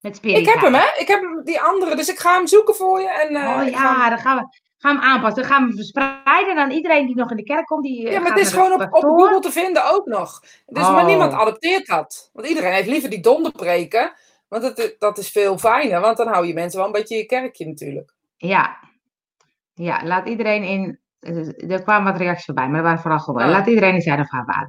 [0.07, 0.19] Met.
[0.23, 0.87] Ik heb hem, hè?
[0.99, 1.97] Ik heb hem, die andere.
[1.97, 3.11] Dus ik ga hem zoeken voor je.
[3.11, 4.43] En, eh, Oh hem- ja, dan gaan we,
[4.79, 5.43] gaan we hem aanpassen.
[5.43, 7.83] Dan gaan we hem verspreiden aan iedereen die nog in de kerk komt.
[7.83, 9.03] Die, eh, Ja, maar het is gewoon op, op.
[9.03, 10.41] Google te vinden ook nog.
[10.67, 11.07] Dus maar Oh.
[11.07, 12.31] niemand adopteert dat.
[12.33, 14.13] Want iedereen heeft liever die donderpreken.
[14.49, 16.01] Want dat, is- dat is veel fijner.
[16.01, 18.15] Want dan hou je mensen wel een beetje in je kerkje natuurlijk.
[18.37, 18.77] Ja.
[19.75, 20.99] ja, laat iedereen in.
[21.21, 23.43] eh, Er kwamen wat reacties voorbij, maar er waren vooral gewoon.
[23.45, 23.51] Ja.
[23.51, 24.69] Laat iedereen in zijn of haar waarde.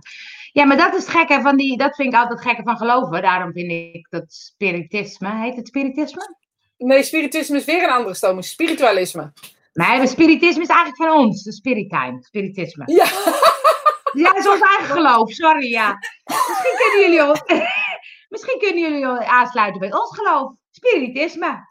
[0.52, 1.78] Ja, maar dat is het gekke van die.
[1.78, 3.22] Dat vind ik altijd het gekke van geloven.
[3.22, 5.36] Daarom vind ik dat spiritisme.
[5.36, 6.36] Heet het spiritisme?
[6.78, 8.46] Nee, spiritisme is weer een andere stroming.
[8.46, 9.34] Spiritualisme.
[9.74, 11.44] Nee, maar spiritisme is eigenlijk van ons.
[11.44, 12.18] De spirit time.
[12.24, 12.84] Spiritisme.
[12.86, 13.06] Ja,
[14.14, 15.32] Ja, dat is ons eigen geloof.
[15.32, 15.98] Sorry, ja.
[16.26, 17.42] Misschien kunnen jullie ons.
[18.30, 20.52] Misschien kunnen jullie ons aansluiten bij ons geloof.
[20.72, 21.48] Spiritisme.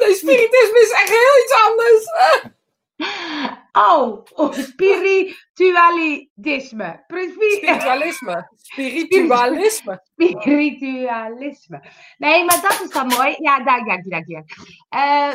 [0.00, 2.04] nee, spiritisme is echt heel iets anders.
[3.72, 7.02] Oh, oh spiritualisme.
[7.06, 8.48] Spiritualisme.
[8.56, 10.00] Spiritualisme.
[10.12, 11.82] Spiritualisme.
[12.18, 13.34] Nee, maar dat is dan mooi.
[13.38, 14.42] Ja, dank, dank je, dank je.
[14.88, 15.30] Eh,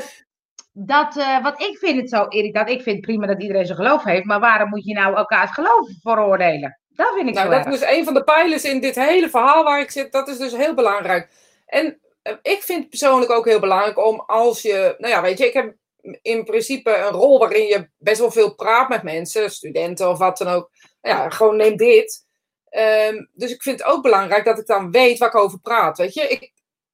[0.71, 2.69] dat, eh, wat ik vind het zo irritant.
[2.69, 4.25] Ik vind prima dat iedereen zijn geloof heeft.
[4.25, 6.79] Maar waarom moet je nou elkaars geloof veroordelen?
[6.89, 7.73] Dat vind ik Nou, zo dat erg.
[7.73, 10.11] is dus een van de pijlers in dit hele verhaal waar ik zit.
[10.11, 11.29] Dat is dus heel belangrijk.
[11.65, 14.95] En eh, ik vind het persoonlijk ook heel belangrijk om als je...
[14.97, 15.73] Nou ja, weet je, ik heb
[16.21, 19.51] in principe een rol waarin je best wel veel praat met mensen.
[19.51, 20.69] Studenten of wat dan ook.
[21.01, 22.25] Ja, gewoon neem dit.
[22.69, 25.97] Ehm, dus ik vind het ook belangrijk dat ik dan weet waar ik over praat.
[25.97, 26.51] Weet je, ik,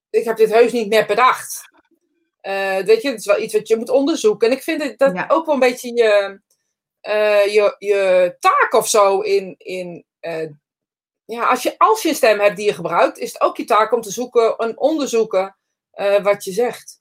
[0.09, 1.69] ik heb dit heus niet net bedacht.
[2.41, 4.47] Eh, weet je, het is wel iets wat je moet onderzoeken.
[4.49, 5.25] En ik vind het, dat Ja.
[5.27, 6.41] ook wel een beetje je,
[7.01, 9.55] eh, je, je taak of zo in.
[9.57, 10.47] in eh,
[11.25, 13.65] ja, als je, als je een stem hebt die je gebruikt, is het ook je
[13.65, 15.57] taak om te zoeken en onderzoeken
[16.21, 17.00] wat je zegt.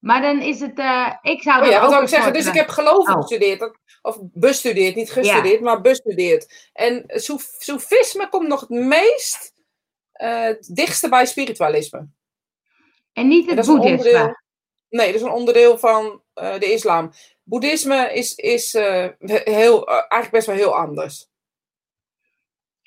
[0.00, 0.78] Maar dan is het.
[0.78, 2.32] eh, ik zou Oh ja, wat zou ik zeggen?
[2.32, 3.14] Dus ik heb geloof Oh.
[3.14, 3.78] gestudeerd.
[4.02, 6.68] Of bestudeerd, niet gestudeerd, maar bestudeerd.
[6.72, 9.52] En soef- soefisme komt nog het meest
[10.12, 12.06] eh, het dichtste bij spiritualisme.
[13.12, 14.42] En niet En het een boeddhisme.
[14.88, 17.10] Nee, dat is een onderdeel van eh, de islam.
[17.42, 18.72] Boeddhisme is, is
[19.28, 21.28] heel, eigenlijk best wel heel anders.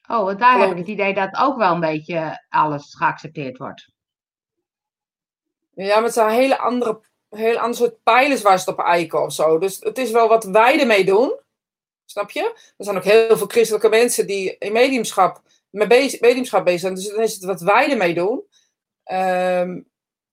[0.07, 3.92] Oh, want daar heb ik het idee dat ook wel een beetje alles geaccepteerd wordt.
[5.75, 9.21] Ja, maar het zijn hele andere, hele ander soort pijlers waar ze het op eiken
[9.21, 9.57] of zo.
[9.57, 11.35] Dus het is wel wat wij ermee doen.
[12.05, 12.43] Snap je?
[12.77, 16.95] Er zijn ook heel veel christelijke mensen die in mediumschap, met bezig, mediumschap bezig zijn.
[16.95, 18.43] Dus dan is het wat wij ermee doen.
[19.03, 19.81] ehm,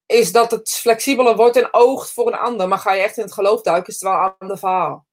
[0.07, 2.69] is dat het flexibeler wordt en oogt voor een ander.
[2.69, 5.07] Maar ga je echt in het geloof duiken, is het wel een ander verhaal.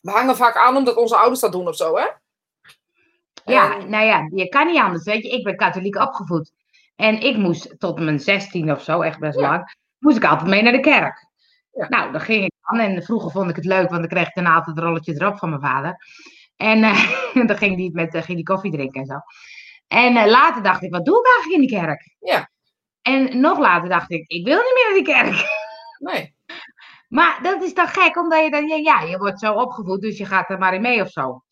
[0.00, 2.06] We hangen vaak aan omdat onze ouders dat doen of zo, hè?
[3.44, 5.04] Ja, En- nou ja, je kan niet anders.
[5.04, 6.52] Weet je, ik ben katholiek opgevoed.
[6.96, 9.48] En ik moest tot mijn 16 of zo, echt best Ja.
[9.48, 11.26] lang, moest ik altijd mee naar de kerk.
[11.72, 11.88] Ja.
[11.88, 12.78] Nou, dan ging ik dan.
[12.78, 15.38] En vroeger vond ik het leuk, want dan kreeg ik daarna altijd het rolletje erop
[15.38, 15.96] van mijn vader.
[16.56, 17.14] En eh,
[17.48, 19.18] dan ging die, met, eh, ging die koffie drinken en zo.
[19.88, 22.16] En eh, later dacht ik, wat doe ik eigenlijk in die kerk?
[22.18, 22.50] Ja.
[23.02, 25.48] En nog later dacht ik, ik wil niet meer naar die kerk.
[25.98, 26.32] Nee.
[27.08, 30.18] Maar dat is dan gek, omdat je dan, ja, ja, je wordt zo opgevoed, dus
[30.18, 31.43] je gaat er maar in mee of zo.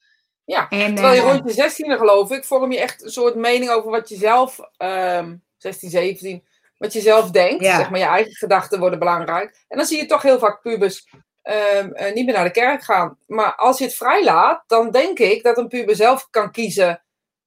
[0.44, 3.70] Ja, En, Terwijl je rond je 16 geloof ik, vorm je echt een soort mening
[3.70, 6.44] over wat je zelf, ehm 16, 17,
[6.78, 7.64] wat je zelf denkt.
[7.64, 7.76] Ja.
[7.76, 9.64] Zeg maar, je eigen gedachten worden belangrijk.
[9.68, 11.08] En dan zie je toch heel vaak pubers
[11.42, 13.18] ehm, eh, niet meer naar de kerk gaan.
[13.26, 17.02] Maar als je het vrijlaat, dan denk ik dat een puber zelf kan kiezen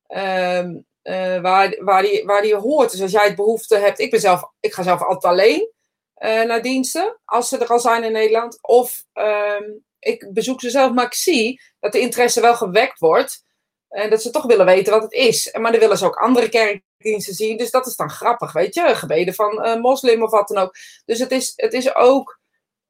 [0.08, 2.92] ehm, eh, waar, waar, die, waar die hoort.
[2.92, 5.70] Dus als jij het behoefte hebt, ik ben zelf, ik ga zelf altijd alleen
[6.14, 8.58] eh, naar diensten, als ze er al zijn in Nederland.
[8.62, 9.64] Of ehm,
[10.06, 13.44] ik bezoek ze zelf, maar ik zie dat de interesse wel gewekt wordt.
[13.90, 15.56] En dat ze toch willen weten wat het is.
[15.60, 17.58] Maar dan willen ze ook andere kerkdiensten zien.
[17.58, 18.96] Dus dat is dan grappig, weet je.
[18.96, 20.76] Gebeden van moslim of wat dan ook.
[21.06, 22.40] Dus het is, het is ook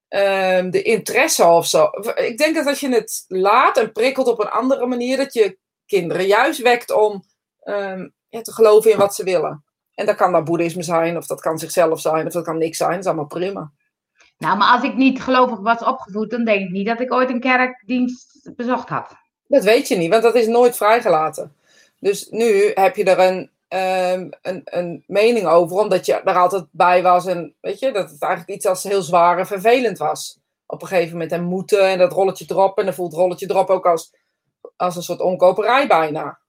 [0.07, 1.89] ehm, de interesse of zo.
[2.15, 5.17] Ik denk dat als je het laat en prikkelt op een andere manier...
[5.17, 7.23] dat je kinderen juist wekt om
[7.59, 9.63] ehm, te geloven in wat ze willen.
[9.93, 12.77] En dat kan dan boeddhisme zijn, of dat kan zichzelf zijn, of dat kan niks
[12.77, 12.91] zijn.
[12.91, 13.71] Dat is allemaal prima.
[14.37, 17.29] Nou, maar als ik niet gelovig was opgevoed, dan denk ik niet dat ik ooit
[17.29, 19.15] een kerkdienst bezocht had.
[19.47, 21.55] Dat weet je niet, want dat is nooit vrijgelaten.
[21.99, 26.65] Dus nu heb je er een, ehm, een, een mening over, omdat je er altijd
[26.71, 27.25] bij was.
[27.25, 30.39] En weet je, dat het eigenlijk iets als heel zwaar en vervelend was.
[30.65, 32.77] Op een gegeven moment en moeten en dat rolletje erop.
[32.77, 34.15] En dan voelt rolletje erop ook als,
[34.75, 36.39] als een soort onkoperij bijna.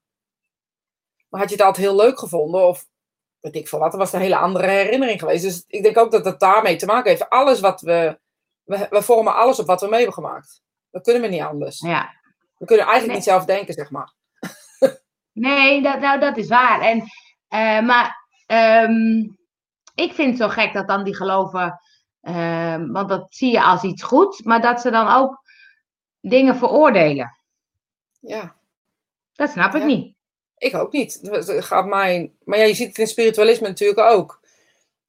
[1.28, 2.66] Maar had je het altijd heel leuk gevonden?
[2.66, 2.86] Of
[3.52, 5.42] weet ik veel wat, dan was het een hele andere herinnering geweest.
[5.42, 7.28] Dus ik denk ook dat het daarmee te maken heeft.
[7.30, 8.18] Alles wat we,
[8.62, 10.62] we, we vormen alles op wat we mee hebben gemaakt.
[10.90, 11.80] Dat kunnen we niet anders.
[11.80, 12.14] Ja.
[12.58, 14.12] We kunnen eigenlijk niet zelf denken, zeg maar.
[15.32, 16.80] Nee, dat, nou, dat is waar.
[16.80, 17.02] En,
[17.48, 19.18] eh, maar ehm,
[19.94, 21.80] ik vind het zo gek dat dan die geloven,
[22.20, 25.42] ehm, want dat zie je als iets goeds, maar dat ze dan ook
[26.20, 27.36] dingen veroordelen.
[28.20, 28.56] Ja,
[29.32, 29.86] Dat snap ik Ja.
[29.86, 30.15] niet.
[30.58, 31.20] Ik ook niet.
[31.42, 32.32] Gaat mij...
[32.44, 34.40] Maar ja, je ziet het in spiritualisme natuurlijk ook.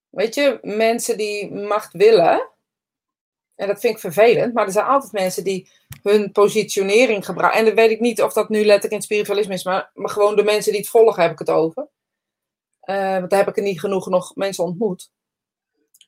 [0.09, 2.49] Weet je, mensen die macht willen,
[3.57, 5.69] en dat vind ik vervelend, maar er zijn altijd mensen die
[6.01, 7.59] hun positionering gebruiken.
[7.59, 10.35] En dan weet ik niet of dat nu letterlijk in spiritualisme is, maar, maar gewoon
[10.35, 11.87] de mensen die het volgen heb ik het over.
[12.79, 15.11] Eh, want daar heb ik er niet genoeg nog mensen ontmoet.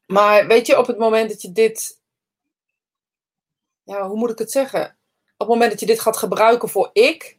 [0.05, 2.01] Maar weet je, op het moment dat je dit.
[3.83, 4.97] Ja, hoe moet ik het zeggen?
[5.33, 7.38] Op het moment dat je dit gaat gebruiken voor ik.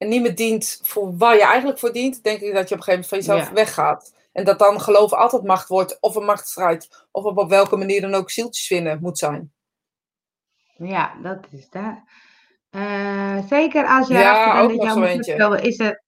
[0.00, 2.80] En niet meer dient voor waar je eigenlijk voor dient, denk ik dat je op
[2.80, 3.52] een gegeven moment van jezelf Ja.
[3.54, 4.14] weggaat.
[4.32, 8.00] En dat dan geloof altijd macht wordt, of een machtsstrijd, of op, op welke manier
[8.00, 9.52] dan ook zieltjes vinden moet zijn.
[10.76, 12.04] Ja, dat is daar.
[12.70, 15.36] Eh, zeker als je Ja, ook dat nog jouw zo moeder eentje.
[15.36, 16.02] wil, is er,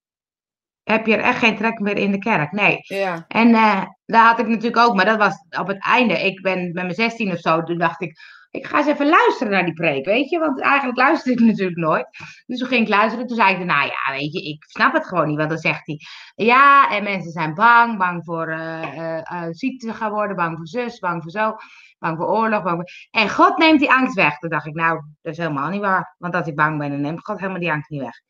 [0.82, 2.52] heb je er echt geen trek meer in de kerk.
[2.52, 2.78] Nee.
[2.82, 6.14] Ja, En eh, daar had ik natuurlijk ook, maar dat was op het einde.
[6.24, 8.18] Ik ben met mijn 16 of zo, toen dacht ik,
[8.52, 10.38] ik ga eens even luisteren naar die preek, weet je.
[10.38, 12.06] Want eigenlijk luister ik natuurlijk nooit.
[12.46, 15.06] Dus toen ging ik luisteren, toen zei ik, nou ja, weet je, ik snap het
[15.06, 15.36] gewoon niet.
[15.36, 15.98] Want dan zegt hij,
[16.34, 20.56] ja, en mensen zijn bang, bang voor eh, eh, eh, ziek te gaan worden, bang
[20.56, 21.56] voor zus, bang voor zo,
[21.98, 22.62] bang voor oorlog.
[22.62, 22.90] Bang voor...
[23.10, 24.38] En God neemt die angst weg.
[24.38, 26.14] Toen dacht ik, nou, dat is helemaal niet waar.
[26.18, 28.20] Want als ik bang ben, dan neemt God helemaal die angst niet weg.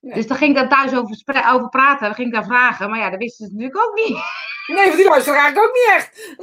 [0.00, 0.14] Nee.
[0.14, 2.90] Dus dan ging ik daar thuis over, over praten, dan ging ik daar vragen.
[2.90, 4.18] Maar ja, dat wisten ze natuurlijk ook niet.
[4.66, 6.36] nee, want die luisteren eigenlijk ook niet echt.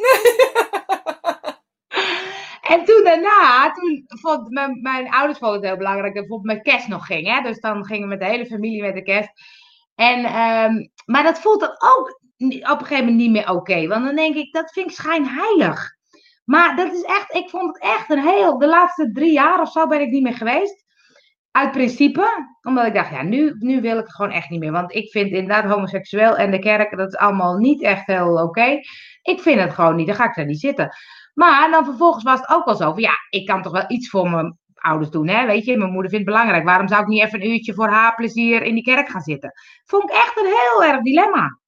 [2.68, 6.64] En toen daarna, toen vond mijn, mijn ouders vonden het heel belangrijk dat bijvoorbeeld met
[6.64, 7.28] kerst nog ging.
[7.28, 7.42] Hè?
[7.42, 9.30] Dus dan gingen we met de hele familie met de kerst.
[9.96, 10.74] En, ehm,
[11.06, 12.22] maar dat voelt dan ook
[12.72, 13.88] op een gegeven moment niet meer oké.
[13.88, 15.96] want dan denk ik, dat vind ik schijnheilig.
[16.46, 19.72] Maar dat is echt, ik vond het echt een heel, de laatste drie jaar of
[19.72, 20.86] zo ben ik niet meer geweest.
[21.52, 22.28] Uit principe,
[22.62, 24.72] omdat ik dacht, ja, nu, nu wil ik het gewoon echt niet meer.
[24.72, 28.80] Want ik vind inderdaad homoseksueel en de kerk, dat is allemaal niet echt heel oké.
[29.22, 30.90] Ik vind het gewoon niet, dan ga ik daar niet zitten.
[31.38, 34.10] Maar dan vervolgens was het ook wel zo van, ja, ik kan toch wel iets
[34.10, 35.45] voor mijn ouders doen, hè?
[35.45, 36.65] Weet je, mijn moeder vindt het belangrijk.
[36.65, 39.52] Waarom zou ik niet even een uurtje voor haar plezier in die kerk gaan zitten?
[39.86, 41.60] Vond ik echt een heel erg dilemma.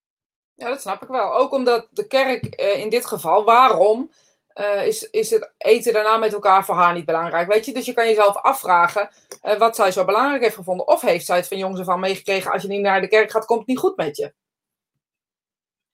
[0.53, 1.33] Ja, dat snap ik wel.
[1.35, 4.11] Ook omdat de kerk eh, in dit geval, waarom
[4.47, 7.51] eh, is, is het eten daarna met elkaar voor haar niet belangrijk?
[7.51, 9.09] Weet je, dus je kan jezelf afvragen
[9.41, 10.87] eh, wat zij zo belangrijk heeft gevonden.
[10.87, 13.31] Of heeft zij het van jongs af aan meegekregen, als je niet naar de kerk
[13.31, 14.33] gaat, komt het niet goed met je.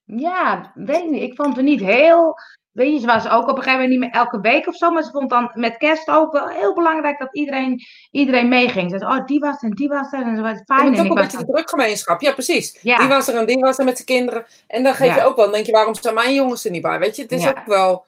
[0.03, 1.23] Ja, weet ik niet.
[1.23, 2.35] Ik vond het niet heel.
[2.75, 4.91] Weet je, ze was ook op een gegeven moment niet meer elke week of zo.
[4.91, 8.91] Maar ze vond dan met kerst ook wel heel belangrijk dat iedereen, iedereen meeging.
[8.91, 10.21] Ze zei, oh, die was en die was er.
[10.21, 10.89] En zo was het fijn.
[10.89, 12.21] moet En ook een beetje de drukgemeenschap.
[12.21, 12.79] Ja, precies.
[12.81, 12.97] Ja.
[12.97, 14.45] Die was er en die was er met zijn kinderen.
[14.67, 15.15] En dan geef Ja.
[15.15, 16.99] je ook wel, dan denk je, waarom zijn mijn jongens er niet bij?
[16.99, 17.49] Weet je, het is Ja.
[17.49, 18.05] ook wel...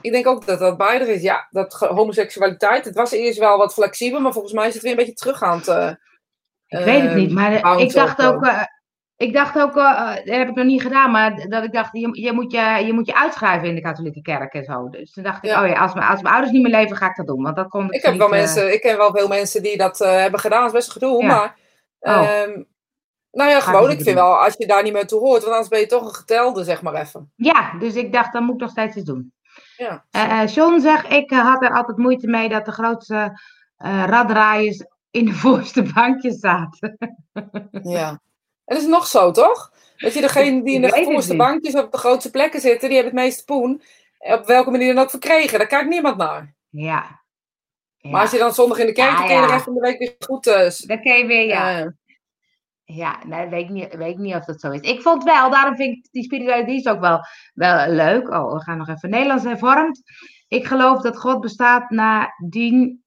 [0.00, 1.22] Ik denk ook dat dat er is.
[1.22, 4.90] Ja, dat homoseksualiteit, het was eerst wel wat flexibel, maar volgens mij is het weer
[4.92, 5.68] een beetje terug aan het...
[5.68, 5.90] eh,
[6.66, 8.62] Ik weet het niet, maar eh, bounce ik dacht ook, eh,
[9.20, 11.92] ik dacht ook, eh, eh, dat heb ik nog niet gedaan, maar dat ik dacht,
[11.92, 14.88] je, je, moet, je, je moet je uitschrijven in de katholieke kerk en zo.
[14.88, 15.62] Dus toen dacht ik, Ja.
[15.62, 17.42] oh ja, als mijn, als mijn ouders niet meer leven, ga ik dat doen.
[17.42, 19.76] Want dat kon ik, heb niet, wel eh, mensen, ik ken wel veel mensen die
[19.76, 20.58] dat hebben gedaan.
[20.60, 21.28] Dat is best een gedoe, Ja.
[21.28, 21.56] maar...
[22.00, 22.12] Oh.
[22.30, 22.62] ehm,
[23.30, 23.82] nou ja, gewoon.
[23.82, 24.14] Ik vind doen.
[24.14, 26.64] wel, als je daar niet meer toe hoort, want anders ben je toch een getelde,
[26.64, 27.32] zeg maar even.
[27.36, 29.32] Ja, dus ik dacht, dan moet ik nog steeds iets doen.
[29.76, 30.04] Ja.
[30.44, 33.40] John zegt, ik had er altijd moeite mee dat de grootste
[33.76, 36.98] eh raddraaiers in de voorste bankjes zaten.
[37.82, 38.20] ja.
[38.70, 39.72] En dat is nog zo, toch?
[39.96, 43.14] Dat je degene die in de voorste bankjes op de grootste plekken zitten, die hebben
[43.16, 43.82] het meeste poen.
[44.18, 45.58] Op welke manier dan ook verkregen.
[45.58, 46.54] Daar kijkt niemand naar.
[46.68, 47.20] Ja.
[47.96, 48.10] ja.
[48.10, 49.98] Maar als je dan zondag in de kerk, Ja, dan de rest van de week
[49.98, 50.46] weer goed...
[50.46, 51.78] eh, s- Dan kun je weer, ja.
[51.80, 51.86] eh,
[52.84, 54.80] Ja, nee, weet ik, niet, weet ik niet of dat zo is.
[54.80, 57.20] Ik vond wel, daarom vind ik die spirituele dienst ook wel,
[57.54, 58.28] wel leuk.
[58.30, 60.02] Oh, we gaan nog even Nederlands hervormd.
[60.48, 63.04] Ik geloof dat God bestaat nadien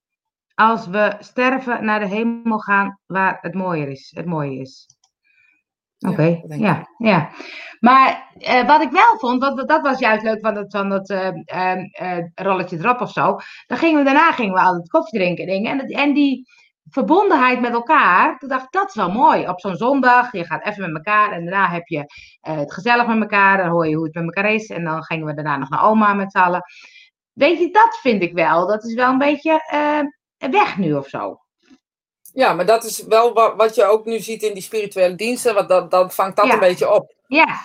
[0.55, 4.11] als we sterven naar de hemel gaan waar het mooier is.
[4.15, 4.92] Het mooie is.
[6.09, 7.29] Oké, ja, ja.
[7.79, 11.09] Maar eh, wat ik wel vond, want dat was juist leuk van dat, van dat
[11.09, 13.37] eh, rolletje erop of zo.
[13.67, 15.43] Dan gingen we daarna gingen we altijd koffie drinken.
[15.45, 15.71] en Dingen.
[15.71, 16.47] En, dat- en die
[16.89, 18.37] verbondenheid met elkaar.
[18.37, 19.47] Toen dacht ik, dat is wel mooi.
[19.47, 22.05] Op zo'n zondag, je gaat even met elkaar en daarna heb je
[22.41, 23.57] het gezellig met elkaar.
[23.57, 24.69] Dan hoor je hoe het met elkaar is.
[24.69, 26.61] En dan gingen we daarna nog naar oma met z'n allen.
[27.33, 28.67] Weet je, dat vind ik wel.
[28.67, 31.37] Dat is wel een beetje uh, weg nu of zo.
[32.33, 35.53] Ja, maar dat is wel wat, wat je ook nu ziet in die spirituele diensten.
[35.53, 37.13] Want dat, dan vangt dat een beetje op.
[37.27, 37.61] Ja.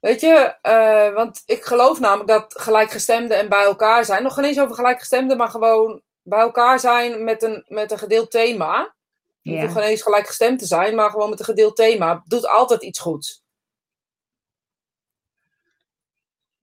[0.00, 4.22] Weet je, uh, want ik geloof namelijk dat gelijkgestemden en bij elkaar zijn.
[4.22, 8.30] Nog geen eens over gelijkgestemden, maar gewoon bij elkaar zijn met een, met een gedeeld
[8.30, 8.94] thema.
[9.40, 9.60] Je ja.
[9.60, 12.22] hoeft geen eens gelijkgestemd te zijn, maar gewoon met een gedeeld thema.
[12.24, 13.44] Doet altijd iets goeds.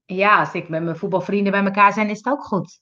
[0.04, 2.80] Ja, als ik met mijn voetbalvrienden bij elkaar zijn, is het ook goed.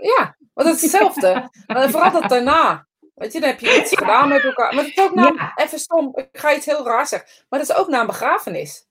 [0.00, 1.50] Ja, want het is hetzelfde.
[1.66, 2.88] maar vooral dat daarna.
[3.20, 4.74] Weet je, dan heb je iets gedaan met elkaar.
[4.74, 5.52] Maar het is ook na, ja.
[5.54, 7.28] even stom, ik ga iets heel raar zeggen.
[7.48, 8.86] Maar dat is ook na een begrafenis.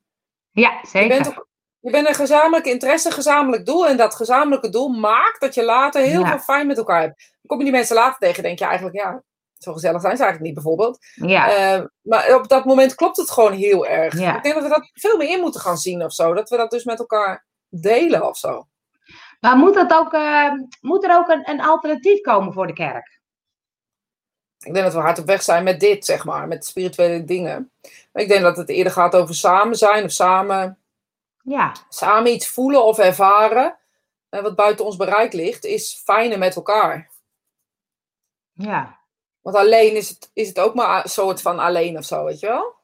[0.52, 1.02] Ja, zeker.
[1.02, 1.48] Je bent, ook,
[1.80, 3.88] je bent een gezamenlijk interesse, een gezamenlijk doel.
[3.88, 6.28] En dat gezamenlijke doel maakt dat je later heel ja.
[6.28, 7.18] veel fijn met elkaar hebt.
[7.18, 9.24] Dan kom je die mensen later tegen, denk je eigenlijk, ja,
[9.58, 10.98] zo gezellig zijn ze eigenlijk niet bijvoorbeeld.
[11.15, 11.78] Ja.
[11.78, 14.20] Uh, maar op dat moment klopt het gewoon heel erg.
[14.20, 14.36] Ja.
[14.36, 16.34] Ik denk dat we dat veel meer in moeten gaan zien of zo.
[16.34, 18.68] Dat we dat dus met elkaar delen of zo.
[19.39, 23.19] Maar moet, dat ook, uh, moet er ook een, een alternatief komen voor de kerk?
[24.60, 27.72] Ik denk dat we hard op weg zijn met dit, zeg maar, met spirituele dingen.
[28.12, 30.78] Maar ik denk dat het eerder gaat over samen zijn of samen,
[31.43, 31.74] ja.
[31.89, 33.78] samen iets voelen of ervaren.
[34.30, 37.10] En wat buiten ons bereik ligt, is fijner met elkaar.
[38.54, 39.00] Ja.
[39.41, 42.39] Want alleen is het, is het ook maar een soort van alleen of zo, weet
[42.39, 42.79] je wel?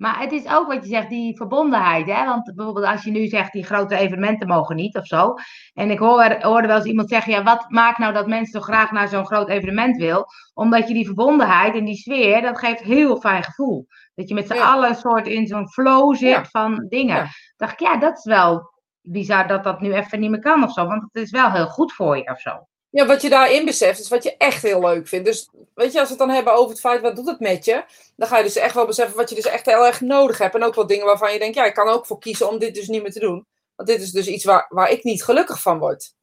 [0.00, 2.06] Maar het is ook wat je zegt, die verbondenheid.
[2.06, 2.24] Hè?
[2.24, 5.34] Want bijvoorbeeld als je nu zegt, die grote evenementen mogen niet of zo.
[5.74, 8.66] En ik hoor, hoorde wel eens iemand zeggen, ja, wat maakt nou dat mensen zo
[8.66, 10.26] graag naar zo'n groot evenement wil?
[10.54, 13.86] Omdat je die verbondenheid en die sfeer, dat geeft heel fijn gevoel.
[14.14, 14.72] Dat je met z'n ja.
[14.72, 16.44] allen een soort in zo'n flow zit ja.
[16.44, 17.16] van dingen.
[17.16, 17.28] Ja.
[17.56, 20.72] dacht ik, ja, dat is wel bizar dat dat nu even niet meer kan of
[20.72, 20.86] zo.
[20.86, 22.66] Want het is wel heel goed voor je of zo.
[22.90, 25.26] Ja, wat je daarin beseft is wat je echt heel leuk vindt.
[25.26, 27.64] Dus weet je, als we het dan hebben over het feit wat doet het met
[27.64, 27.84] je,
[28.16, 30.54] dan ga je dus echt wel beseffen wat je dus echt heel erg nodig hebt.
[30.54, 32.74] En ook wel dingen waarvan je denkt, ja, ik kan ook voor kiezen om dit
[32.74, 33.46] dus niet meer te doen.
[33.76, 36.14] Want dit is dus iets waar, waar ik niet gelukkig van word.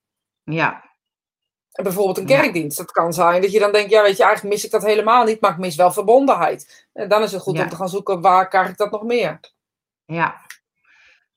[0.43, 0.83] Ja.
[1.71, 2.77] En bijvoorbeeld een kerkdienst.
[2.77, 5.23] Dat kan zijn dat je dan denkt, ja, weet je, eigenlijk mis ik dat helemaal
[5.23, 6.87] niet, maar ik mis wel verbondenheid.
[6.93, 7.63] En dan is het goed ja.
[7.63, 9.39] om te gaan zoeken, waar krijg ik dat nog meer?
[10.05, 10.41] Ja.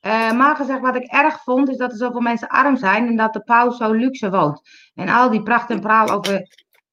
[0.06, 3.16] Uh, maar gezegd, wat ik erg vond, is dat er zoveel mensen arm zijn en
[3.16, 4.60] dat de paus zo luxe woont.
[4.94, 6.48] En al die pracht en praal over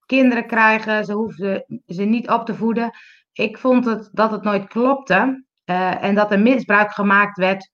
[0.06, 2.92] kinderen krijgen, ze hoefden ze niet op te voeden.
[3.34, 7.70] Ik vond het, dat het nooit klopte uh, en dat er misbruik gemaakt werd.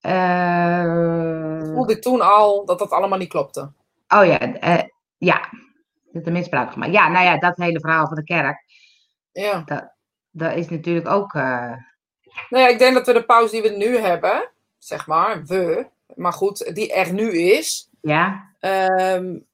[0.00, 1.62] Uh...
[1.74, 3.72] Voelde ik toen al dat dat allemaal niet klopte?
[4.08, 4.38] Oh ja,
[5.18, 5.48] ja,
[6.12, 6.92] dat er misbruik gemaakt.
[6.92, 8.64] Ja, nou ja, dat hele verhaal van de kerk.
[9.32, 9.62] Ja.
[9.64, 9.94] Dat,
[10.30, 11.32] dat is natuurlijk ook.
[11.32, 11.78] Nou
[12.48, 14.52] ja, ik denk dat we de paus die we nu hebben
[14.84, 17.88] zeg maar, we, maar goed, die er nu is.
[18.00, 18.52] Ja.
[18.60, 19.46] Um,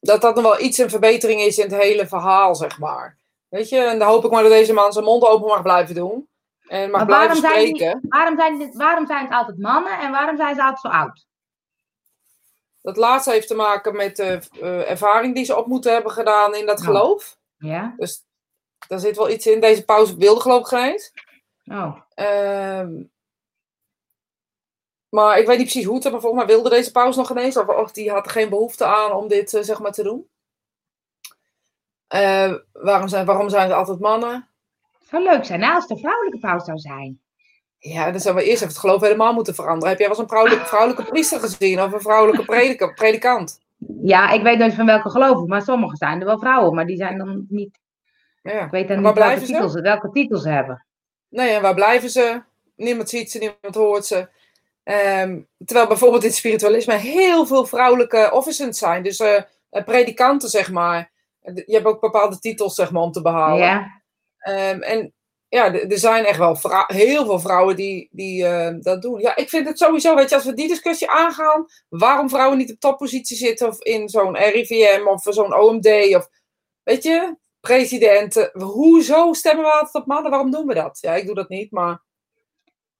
[0.00, 3.18] dat dat nog wel iets een verbetering is in het hele verhaal, zeg maar.
[3.48, 5.94] Weet je, en dan hoop ik maar dat deze man zijn mond open mag blijven
[5.94, 6.28] doen.
[6.66, 7.78] En mag maar blijven spreken.
[7.78, 10.80] Zijn die, waarom, zijn dit, waarom zijn het altijd mannen en waarom zijn ze altijd
[10.80, 11.26] zo oud?
[12.82, 16.54] Dat laatste heeft te maken met de uh, ervaring die ze op moeten hebben gedaan
[16.54, 16.84] in dat oh.
[16.84, 17.38] geloof.
[17.58, 17.94] Ja.
[17.96, 18.24] Dus
[18.88, 19.60] daar zit wel iets in.
[19.60, 21.12] Deze pauze wilde geloof ik geen eens.
[21.64, 21.96] Oh.
[22.16, 22.86] Uh,
[25.16, 27.30] maar ik weet niet precies hoe het er, maar volgens mij wilde deze paus nog
[27.30, 27.56] ineens.
[27.56, 30.28] Of, of die had er geen behoefte aan om dit uh, zeg maar te doen.
[32.14, 34.48] Uh, waarom, zijn, waarom zijn het altijd mannen?
[34.98, 37.20] Het zou leuk zijn als het een vrouwelijke paus zou zijn.
[37.78, 39.88] Ja, dan zouden we eerst even het geloof helemaal moeten veranderen.
[39.88, 41.82] Heb jij wel eens een vrouwelijke, vrouwelijke priester gezien?
[41.82, 43.60] Of een vrouwelijke prediker, predikant?
[44.02, 46.96] Ja, ik weet niet van welke geloven, maar sommige zijn er wel vrouwen, maar die
[46.96, 47.78] zijn dan niet...
[48.42, 48.64] Ja.
[48.64, 50.86] Ik weet dan niet welke titels, welke titels ze hebben.
[51.28, 52.42] Nee, en waar blijven ze?
[52.76, 54.28] Niemand ziet ze, niemand hoort ze.
[54.88, 59.02] Um, terwijl bijvoorbeeld in het spiritualisme heel veel vrouwelijke officers zijn.
[59.02, 59.40] Dus uh,
[59.84, 61.12] predikanten, zeg maar.
[61.40, 63.58] Je hebt ook bepaalde titels, zeg maar, om te behalen.
[63.58, 64.02] Ja.
[64.48, 65.14] Um, en
[65.48, 69.20] ja, er zijn echt wel heel veel vrouwen die, die uh, dat doen.
[69.20, 72.72] Ja, ik vind het sowieso, weet je, als we die discussie aangaan, waarom vrouwen niet
[72.72, 76.28] op toppositie zitten of in zo'n RIVM of zo'n OMD of,
[76.82, 78.50] weet je, presidenten.
[78.52, 80.30] Hoezo stemmen we altijd op mannen?
[80.30, 80.98] Waarom doen we dat?
[81.00, 82.04] Ja, ik doe dat niet, maar...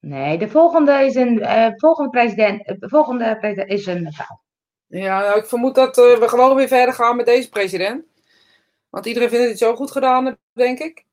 [0.06, 4.40] Nee, de volgende is een uh, volgende president, uh, volgende president is een vrouw.
[4.86, 8.04] Ja, nou, ik vermoed dat uh, we gewoon weer verder gaan met deze president.
[8.88, 11.04] Want iedereen vindt het zo goed gedaan, denk ik.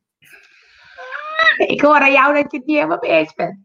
[1.58, 3.58] Ik hoor aan jou dat je het niet helemaal mee eens bent.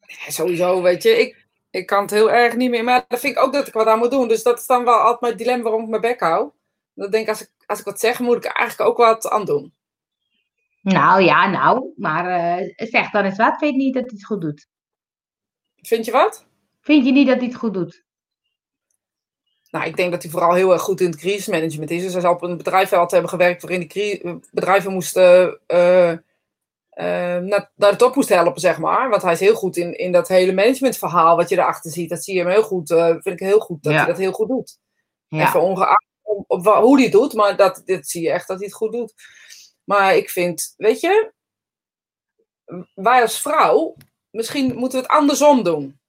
[0.00, 1.18] Ja, sowieso, weet je.
[1.20, 2.84] Ik, ik kan het heel erg niet meer.
[2.84, 4.28] Maar dat vind ik ook dat ik wat aan moet doen.
[4.28, 6.50] Dus dat is dan wel altijd mijn dilemma waarom ik mijn bek hou.
[6.94, 9.28] Dat denk ik, als ik, als ik wat zeg, moet ik er eigenlijk ook wat
[9.28, 9.74] aan doen.
[10.92, 12.24] Nou ja, nou, maar
[12.60, 13.58] uh, zeg dan eens wat.
[13.58, 14.68] Vind je niet dat hij het goed doet?
[15.76, 16.46] Vind je wat?
[16.80, 18.04] Vind je niet dat hij het goed doet?
[19.70, 22.02] Nou, ik denk dat hij vooral heel erg goed in het crisismanagement is.
[22.02, 26.16] Dus hij zal op een bedrijf hebben gewerkt waarin de bedrijven moesten uh,
[26.94, 29.08] naar, naar de top moesten helpen, zeg maar.
[29.08, 32.08] Want hij is heel goed in, in dat hele managementverhaal wat je erachter ziet.
[32.08, 34.32] Dat zie je hem heel goed, uh, vind ik heel goed, dat hij dat heel
[34.32, 34.78] goed doet.
[35.28, 35.46] Ja.
[35.46, 38.56] Even ongeacht op, op, hoe hij het doet, maar dat, dit zie je echt dat
[38.56, 39.14] hij het goed doet.
[39.90, 41.32] Maar ik vind, weet je,
[42.94, 43.96] wij als vrouw,
[44.30, 46.00] misschien moeten we het andersom doen.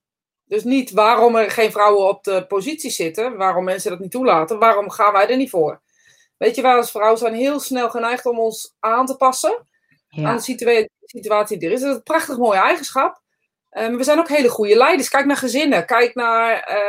[0.43, 4.59] Dus niet waarom er geen vrouwen op de positie zitten, waarom mensen dat niet toelaten,
[4.59, 5.82] waarom gaan wij er niet voor?
[6.38, 9.67] Weet je, wij als vrouw zijn heel snel geneigd om ons aan te passen
[10.09, 11.82] aan de situatie die er is.
[11.82, 13.21] Dat is een prachtig mooie eigenschap.
[13.71, 15.09] Um, we zijn ook hele goede leiders.
[15.09, 16.79] Kijk naar gezinnen, kijk naar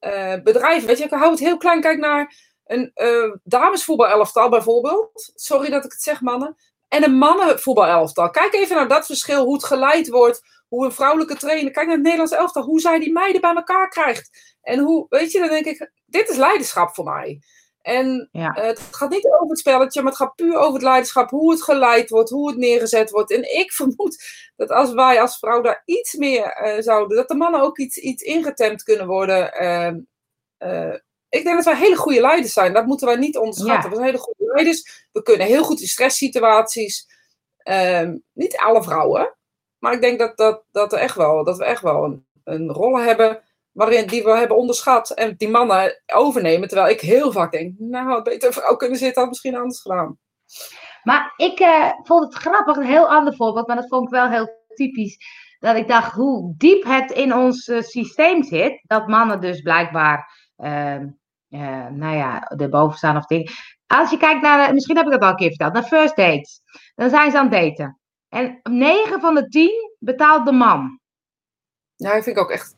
[0.00, 0.86] uh, bedrijven.
[0.86, 1.80] Weet je, ik hou het heel klein.
[1.80, 2.34] Kijk naar
[2.66, 5.32] een uh, damesvoetbalelftal bijvoorbeeld.
[5.34, 6.56] Sorry dat ik het zeg, mannen.
[6.88, 8.30] En een mannenvoetbalelftal.
[8.30, 11.94] Kijk even naar dat verschil, hoe het geleid wordt hoe een vrouwelijke trainer, kijk naar
[11.94, 14.56] het Nederlands elftal, hoe zij die meiden bij elkaar krijgt.
[14.62, 17.40] En hoe, weet je, dan denk ik, dit is leiderschap voor mij.
[17.82, 21.30] En eh, het gaat niet over het spelletje, maar het gaat puur over het leiderschap,
[21.30, 23.30] hoe het geleid wordt, hoe het neergezet wordt.
[23.30, 24.24] En ik vermoed
[24.56, 27.96] dat als wij als vrouw daar iets meer uh, zouden, dat de mannen ook iets,
[27.96, 29.52] iets ingetemd kunnen worden.
[29.52, 29.94] Eh,
[31.28, 32.72] ik denk dat wij hele goede leiders zijn.
[32.72, 33.90] Dat moeten wij niet onderschatten.
[33.90, 35.06] We zijn hele goede leiders.
[35.12, 37.06] We kunnen heel goed in stresssituaties.
[37.58, 39.36] Ehm, niet alle vrouwen,
[39.78, 42.72] maar ik denk dat, dat, dat, er echt wel, dat we echt wel een, een
[42.72, 45.10] rol hebben waarin die we hebben onderschat.
[45.10, 46.68] En die mannen overnemen.
[46.68, 50.18] Terwijl ik heel vaak denk, nou, beter een vrouw kunnen zitten had misschien anders gedaan.
[51.02, 54.28] Maar ik uh, vond het grappig, een heel ander voorbeeld, maar dat vond ik wel
[54.28, 55.18] heel typisch.
[55.58, 58.82] Dat ik dacht hoe diep het in ons uh, systeem zit.
[58.82, 63.52] Dat mannen dus blijkbaar, nou ja, erboven staan of dingen.
[63.86, 66.60] Als je kijkt naar, misschien heb ik dat al een keer verteld, naar first dates.
[66.94, 68.00] Dan zijn ze aan het daten.
[68.28, 71.00] En 9 van de 10 betaalt de man.
[71.94, 72.76] Ja, dat vind ik ook echt.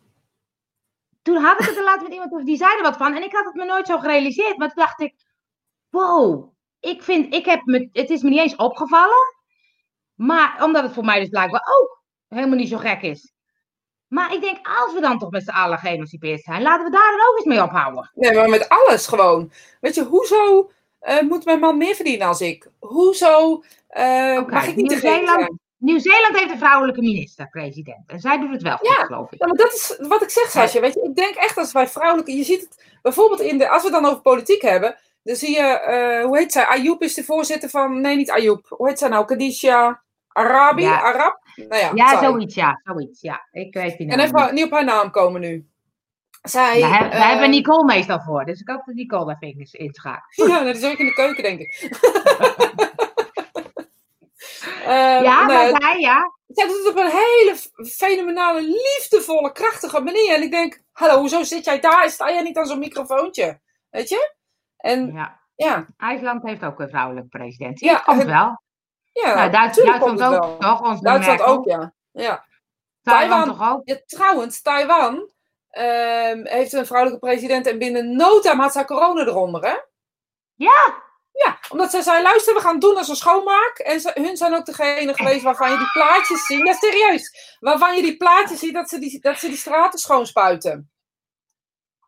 [1.23, 3.15] Toen had ik het er later met iemand over, die zei er wat van.
[3.15, 4.57] En ik had het me nooit zo gerealiseerd.
[4.57, 5.15] Maar toen dacht ik,
[5.89, 9.37] wow, ik vind, ik heb me, het is me niet eens opgevallen.
[10.15, 13.33] Maar omdat het voor mij dus blijkbaar ook helemaal niet zo gek is.
[14.09, 17.11] Maar ik denk, als we dan toch met z'n allen geëmancipeerd zijn, laten we daar
[17.17, 18.11] dan ook eens mee ophouden.
[18.15, 19.53] Nee, maar met alles gewoon.
[19.81, 20.71] Weet je, hoezo
[21.03, 22.71] uh, moet mijn man meer verdienen als ik?
[22.79, 23.63] Hoezo
[23.97, 28.03] uh, mag ik niet Nieuw-Zeeland, Nieuw-Zeeland heeft een vrouwelijke minister-president.
[28.07, 29.41] En zij doet het wel goed, ja, geloof ik.
[29.41, 30.81] Ja, maar dat is wat ik zeg, Sasje.
[30.81, 32.37] Weet je, ik denk echt als wij vrouwelijke...
[32.37, 33.69] Je ziet het bijvoorbeeld in de...
[33.69, 34.97] Als we het dan over politiek hebben...
[35.23, 35.85] Dan zie je...
[36.21, 36.67] Uh, hoe heet zij?
[36.67, 38.01] Ayoub is de voorzitter van...
[38.01, 38.67] Nee, niet Ayoub.
[38.69, 39.25] Hoe heet zij nou?
[39.25, 40.03] Kadisha
[40.39, 40.83] Arabi?
[40.83, 41.01] Ja.
[41.01, 41.41] Arab?
[41.55, 42.81] Nou ja, ja zoiets, ja.
[42.85, 43.49] Zoiets, ja.
[43.51, 45.69] Ik weet naam En even niet op haar naam komen nu.
[46.43, 48.45] Zij, Daar, uh, hebben Nicole meestal voor.
[48.45, 50.49] Dus ik hoop dat Nicole even inschakelt.
[50.51, 51.89] Ja, dat is ook in de keuken, denk ik.
[54.81, 56.33] Uh, ja, maar zij, ja.
[56.49, 57.57] Zij doet het op een hele
[57.89, 60.35] fenomenale, liefdevolle, krachtige manier.
[60.35, 62.11] En ik denk, hallo, hoezo zit jij daar?
[62.11, 63.61] Sta jij niet aan zo'n microfoontje?
[63.91, 64.35] Weet je?
[64.77, 65.41] En, ja.
[65.57, 65.87] ja.
[65.97, 67.81] IJsland heeft ook een vrouwelijke president.
[67.81, 68.63] Ja, komt wel.
[69.23, 70.81] Ja, nou, Duitsland ook, toch?
[70.81, 71.93] Ons Duitsland ook, ja.
[72.13, 72.45] ja.
[73.03, 73.81] Taiwan, Taiwan toch ook?
[73.85, 79.21] Ja, trouwens, Taiwan um, heeft een vrouwelijke president en binnen no time had zij corona
[79.27, 79.77] eronder, hè?
[80.55, 81.07] Ja,
[81.45, 83.79] ja, omdat ze zei, luister, we gaan het doen als een schoonmaak.
[83.79, 86.67] En ze, hun zijn ook degene geweest waarvan je die plaatjes ziet.
[86.67, 87.57] Ja, serieus.
[87.61, 90.91] Waarvan je die plaatjes ziet dat ze die, dat ze die straten schoonspuiten.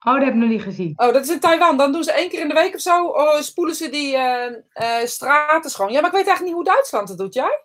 [0.07, 0.93] Oh, dat heb ik nog niet gezien.
[0.97, 1.77] Oh, dat is in Taiwan.
[1.77, 4.45] Dan doen ze één keer in de week of zo, oh, spoelen ze die uh,
[4.75, 5.93] uh, straten schoon.
[5.93, 7.63] Ja, maar ik weet eigenlijk niet hoe Duitsland het doet, jij?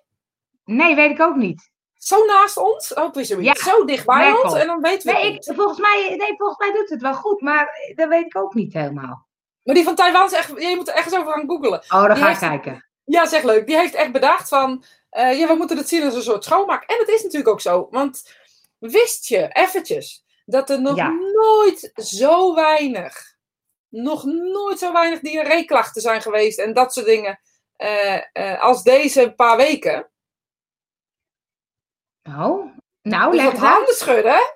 [0.66, 1.70] Nee, weet ik ook niet.
[1.94, 3.64] Zo naast ons, ook weer zoiets.
[3.64, 6.72] Ja, zo dichtbij ons en dan weten we nee, ik, volgens mij, nee, volgens mij
[6.72, 9.28] doet het wel goed, maar dat weet ik ook niet helemaal.
[9.64, 11.84] Maar die van Taiwan is echt, je moet er ergens over gaan googelen.
[11.90, 12.86] Oh, dan ga ik kijken.
[13.04, 13.68] Ja, zeg leuk.
[13.68, 16.84] Die heeft echt bedacht van, uh, ja, we moeten het zien als een soort schoonmaak.
[16.84, 18.36] En het is natuurlijk ook zo, want
[18.80, 20.96] wist je eventjes dat er nog
[21.34, 23.36] nooit zo weinig,
[23.90, 27.40] nog nooit zo weinig diarreeklachten zijn geweest en dat soort dingen
[27.78, 30.10] uh, uh, als deze paar weken?
[32.24, 34.40] Oh, nou, leg Wat handen schudden.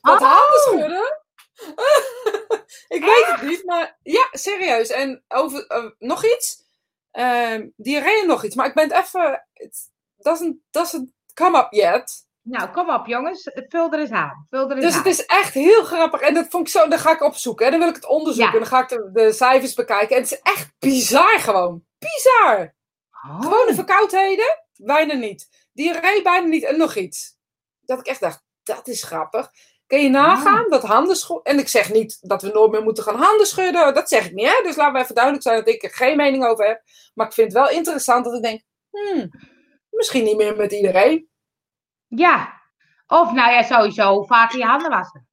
[0.00, 0.32] Wat oh.
[0.32, 1.22] handen schudden.
[2.96, 4.88] ik weet het niet, maar ja, serieus.
[4.88, 6.66] En over uh, nog iets?
[7.12, 8.54] Uh, diarree nog iets.
[8.54, 9.46] Maar ik ben even.
[9.52, 12.27] It doesn't, doesn't come up yet.
[12.48, 13.50] Nou, kom op jongens.
[13.68, 14.46] Vul er eens aan.
[14.50, 14.98] Vul er eens dus aan.
[14.98, 16.20] het is echt heel grappig.
[16.20, 16.88] En dat vond ik zo.
[16.88, 17.64] Dan ga ik opzoeken.
[17.64, 18.52] En dan wil ik het onderzoeken.
[18.52, 20.16] En dan ga ik de, de, cijfers bekijken.
[20.16, 21.84] En het is echt bizar gewoon.
[21.98, 22.74] Bizar.
[23.10, 23.42] Oh.
[23.42, 24.64] Gewone verkoudheden.
[24.76, 25.48] Bijna niet.
[25.72, 26.64] Diarree bijna niet.
[26.64, 27.36] En nog iets.
[27.80, 28.42] Dat ik echt dacht.
[28.62, 29.50] Dat is grappig.
[29.86, 30.70] Kun je nagaan oh.
[30.70, 33.94] dat handen En ik zeg niet dat we nooit meer moeten gaan handen schudden.
[33.94, 34.46] Dat zeg ik niet.
[34.46, 34.62] Hè?
[34.62, 36.82] Dus laten we even duidelijk zijn dat ik er geen mening over heb.
[37.14, 38.62] Maar ik vind het wel interessant dat ik denk.
[38.90, 39.30] Hmm,
[39.90, 41.28] misschien niet meer met iedereen.
[42.08, 42.56] Ja.
[43.06, 45.26] Of nou ja, sowieso vaker je handen wassen.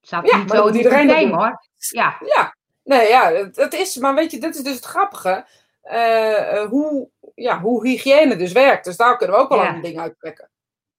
[0.00, 1.32] Zat Ja, niet zo dat in iedereen dat doen.
[1.34, 1.64] hoor.
[1.76, 5.46] Ja, Ja, nee, ja, het, het is, maar weet je, dit is dus het grappige.
[5.82, 8.84] eh, eh, hoe, ja, hoe hygiëne dus werkt.
[8.84, 9.74] Dus daar kunnen we ook wel Ja.
[9.74, 10.50] een ding uittrekken.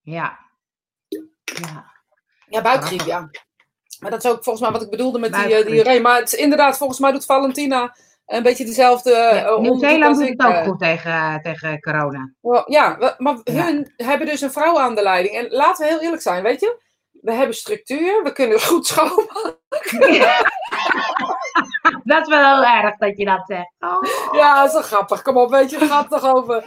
[0.01, 0.39] ja.
[1.43, 1.91] Ja,
[2.47, 3.29] Ja, buikgriep, ja.
[3.99, 5.73] Maar dat is ook volgens mij wat ik bedoelde met die, eh, Buikgriep.
[5.73, 6.01] diarree.
[6.01, 7.95] Maar het is inderdaad, volgens mij doet Valentina
[8.31, 9.55] een beetje dezelfde eh, ja.
[9.55, 10.63] onderzoek Nieuw-Zeeland doet het ook eh.
[10.63, 12.33] goed tegen, tegen corona.
[12.65, 13.63] Ja, maar Ja.
[13.63, 15.35] hun hebben dus een vrouw aan de leiding.
[15.35, 16.89] En laten we heel eerlijk zijn, weet je?
[17.11, 19.49] We hebben structuur, we kunnen goed schoonmaken.
[22.03, 23.73] Dat is wel heel erg dat je dat zegt.
[23.79, 24.03] Oh.
[24.31, 25.21] Ja, dat is wel grappig.
[25.21, 26.63] Kom op, weet je, het gaat toch over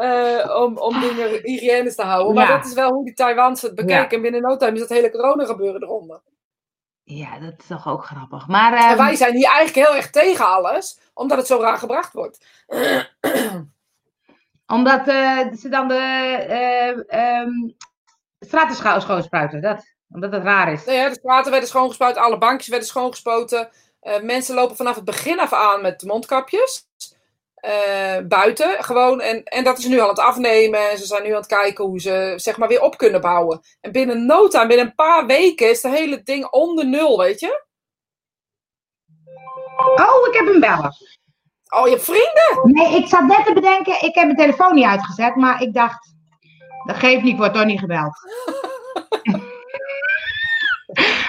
[0.00, 2.34] eh, om, om dingen hygiënisch te houden.
[2.34, 4.16] Maar dat is wel hoe die Taiwanse het bekeken.
[4.16, 6.20] En binnen no time is dat hele corona gebeuren eronder.
[7.08, 8.46] Ja, dat is toch ook grappig.
[8.46, 11.78] Maar En ehm, wij zijn hier eigenlijk heel erg tegen alles, omdat het zo raar
[11.78, 12.46] gebracht wordt.
[14.76, 17.50] omdat eh, ze dan de eh, ehm,
[18.40, 19.94] straten scho- schoonspruiten, dat.
[20.08, 20.84] Omdat het raar is.
[20.84, 23.70] Nee, hè, de straten werden schoongespuit, alle bankjes werden schoongespoten.
[24.00, 26.88] Eh, mensen lopen vanaf het begin af aan met mondkapjes.
[27.66, 29.20] Eh, buiten gewoon.
[29.20, 30.90] En, en dat is nu aan het afnemen.
[30.90, 33.60] En ze zijn nu aan het kijken hoe ze zeg maar weer op kunnen bouwen.
[33.80, 37.40] En binnen no time, binnen een paar weken, is het hele ding onder nul, weet
[37.40, 37.64] je?
[39.76, 40.92] Oh, ik heb een beller.
[41.68, 42.60] Oh, je hebt vrienden?
[42.62, 46.14] Nee, ik zat net te bedenken, ik heb mijn telefoon niet uitgezet, maar ik dacht,
[46.84, 48.16] dat geeft niet, ik word toch niet gebeld.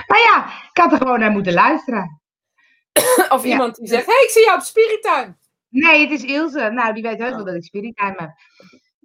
[0.07, 2.21] maar ja, ik had er gewoon naar moeten luisteren.
[3.29, 3.49] Of Ja.
[3.49, 5.36] iemand die zegt, hé, hey, ik zie jou op spirituin.
[5.69, 6.69] Nee, het is Ilse.
[6.69, 7.45] Nou, die weet heus wel Oh.
[7.45, 8.29] dat ik spiritime heb.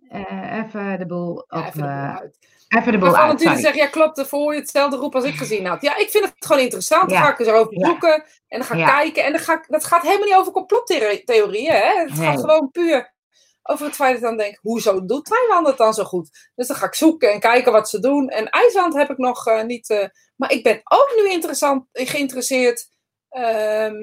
[0.09, 1.47] Eh, even de boel op.
[1.49, 2.39] Ja, even de boel uit.
[2.69, 3.25] even de boel Maar uit.
[3.25, 3.63] Valentine sorry.
[3.63, 5.83] zegt, ja klopt, voor je hetzelfde roep als ik gezien had.
[5.83, 7.09] Ja, ik vind het gewoon interessant.
[7.09, 7.25] Dan Ja.
[7.25, 7.87] ga ik er zo over Ja.
[7.87, 8.15] zoeken.
[8.49, 9.25] En dan ga ik kijken.
[9.25, 11.73] En dan ga ik, dat gaat helemaal niet over complottheorieën.
[11.73, 11.99] Hè?
[12.01, 12.27] Het Nee.
[12.27, 13.15] gaat gewoon puur
[13.63, 16.51] over het feit dat ik dan denk, hoezo doet Taiwan dat dan zo goed?
[16.55, 18.29] Dus dan ga ik zoeken en kijken wat ze doen.
[18.29, 19.91] En IJsland heb ik nog eh, niet...
[19.91, 20.07] eh,
[20.37, 22.89] maar ik ben ook nu interessant, geïnteresseerd
[23.29, 23.95] ehm,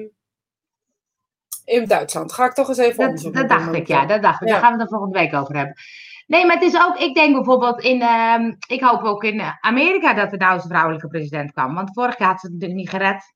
[1.70, 2.32] in Duitsland.
[2.32, 4.48] Ga ik toch eens even Dat, dat dacht ik, ja, dat dacht ik.
[4.48, 4.54] Ja.
[4.54, 5.74] Daar gaan we het er volgende week over hebben.
[6.26, 10.14] Nee, maar het is ook, ik denk bijvoorbeeld in, ehm, ik hoop ook in Amerika
[10.14, 11.74] dat er nou eens een vrouwelijke president kwam.
[11.74, 13.34] Want vorig jaar had ze het natuurlijk niet gered.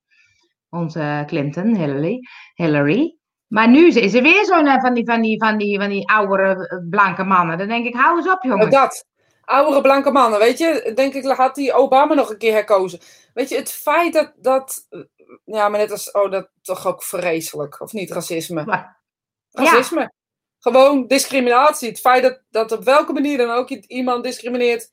[0.69, 2.19] Onze Clinton, Hillary.
[2.53, 3.17] Hillary.
[3.47, 6.09] Maar nu is er weer zo'n eh, van die, van die, van die, van die
[6.09, 7.57] oudere eh, blanke mannen.
[7.57, 8.69] Dan denk ik, hou eens op jongens.
[8.69, 9.05] dat.
[9.41, 10.91] Oudere blanke mannen, weet je?
[10.95, 12.99] Denk ik, had die Obama nog een keer herkozen.
[13.35, 14.87] Weet je, het feit dat, dat
[15.45, 18.65] ja, maar net als, oh, dat toch ook vreselijk, of niet, racisme.
[18.65, 19.01] Maar-
[19.51, 20.11] Racisme.
[20.59, 21.89] Gewoon discriminatie.
[21.89, 24.91] Het feit dat, dat op welke manier dan ook iemand discrimineert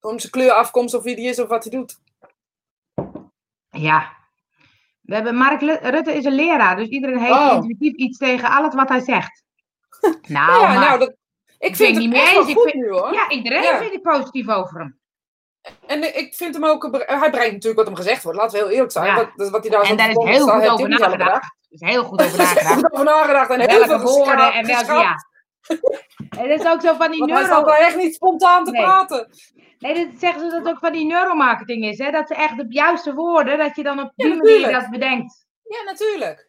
[0.00, 1.98] om zijn kleur, afkomst of wie die is of wat hij doet.
[3.70, 4.16] Ja.
[5.00, 7.52] We hebben Mark Rutte is een leraar, dus iedereen heeft Oh.
[7.54, 9.44] intuïtief iets tegen alles wat hij zegt.
[10.00, 11.16] Nou, Nou ja, maar, nou, dat, ik
[11.58, 12.50] ik vind het niet mee echt wel eens.
[12.50, 13.12] Ik vind- nu hoor.
[13.12, 13.78] ja, iedereen Ja.
[13.78, 14.97] vindt ik positief over hem.
[15.86, 18.38] En ik vind hem ook, hij bereikt natuurlijk wat hem gezegd wordt.
[18.38, 19.06] Laten we heel eerlijk zijn.
[19.06, 19.14] Ja.
[19.14, 21.44] Wat, dat- wat hij daar En daar is heel goed heeft over nagedacht.
[21.44, 22.74] Er is heel goed over Er nagedacht.
[22.74, 25.14] goed over nagedacht en heel veel woorden en welke ja.
[26.38, 28.70] En dat is ook zo van die Want hij staat daar echt niet spontaan te
[28.70, 28.82] Nee.
[28.82, 29.28] praten.
[29.78, 31.98] Nee, dat zeggen ze dat het ook van die neuromarketing is.
[31.98, 32.10] Hè?
[32.10, 35.46] Dat ze echt de juiste woorden, dat je dan op die manier dat bedenkt.
[35.62, 36.47] Ja, natuurlijk.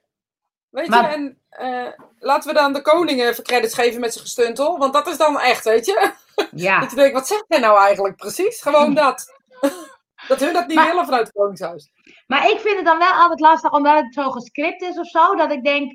[0.69, 4.25] Weet Maar- je, en eh, laten we dan de koning even credits geven met zijn
[4.25, 4.77] gestuntel.
[4.77, 6.11] Want dat is dan echt, weet je.
[6.51, 6.79] Ja.
[6.81, 8.61] Dat je denkt, wat zegt hij nou eigenlijk precies?
[8.61, 9.25] Gewoon dat.
[10.27, 11.91] dat hun dat niet Maar- willen vanuit het koningshuis.
[12.27, 15.35] Maar ik vind het dan wel altijd lastig, omdat het zo gescript is of zo,
[15.35, 15.91] dat ik denk,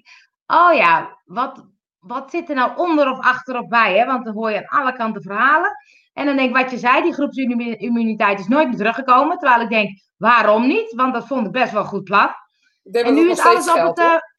[0.46, 1.64] oh ja, wat,
[1.98, 3.98] wat zit er nou onder of achter of bij?
[3.98, 4.06] Hè?
[4.06, 5.70] Want dan hoor je aan alle kanten verhalen.
[6.12, 9.38] En dan denk ik, wat je zei, die groepsimmuniteit is nooit meer teruggekomen.
[9.38, 10.94] Terwijl ik denk, waarom niet?
[10.94, 12.30] Want dat vond ik best wel een goed plan.
[12.92, 13.98] En nu is alles op het.
[13.98, 14.33] hoor.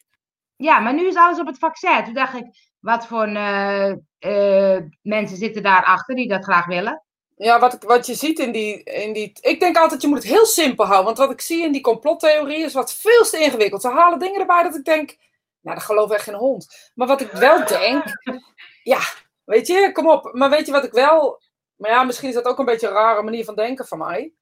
[0.56, 2.04] Ja, maar nu is alles op het vaccin.
[2.04, 2.46] Toen dacht ik,
[2.80, 7.04] wat voor eh, eh, mensen zitten daarachter die dat graag willen?
[7.38, 9.38] Ja, wat, wat je ziet in die, in die...
[9.42, 11.06] Ik denk altijd, je moet het heel simpel houden.
[11.06, 13.82] Want wat ik zie in die complottheorie is wat veel te ingewikkeld.
[13.82, 15.18] Ze halen dingen erbij dat ik denk...
[15.62, 16.92] Nou, dat geloof echt geen hond.
[16.94, 18.04] Maar wat ik wel denk...
[18.84, 19.00] Ja,
[19.44, 20.34] weet je, kom op.
[20.34, 21.42] Maar weet je wat ik wel...
[21.76, 24.34] Maar ja, misschien is dat ook een beetje een rare manier van denken van mij.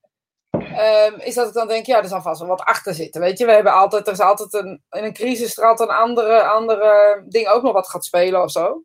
[0.60, 3.20] Ehm, is dat ik dan denk, ja, er zal vast wel wat achter zitten.
[3.20, 4.06] Weet je, we hebben altijd...
[4.06, 4.82] Er is altijd een...
[4.90, 8.50] In een crisis er altijd een andere, andere ding ook nog wat gaat spelen of
[8.50, 8.82] zo.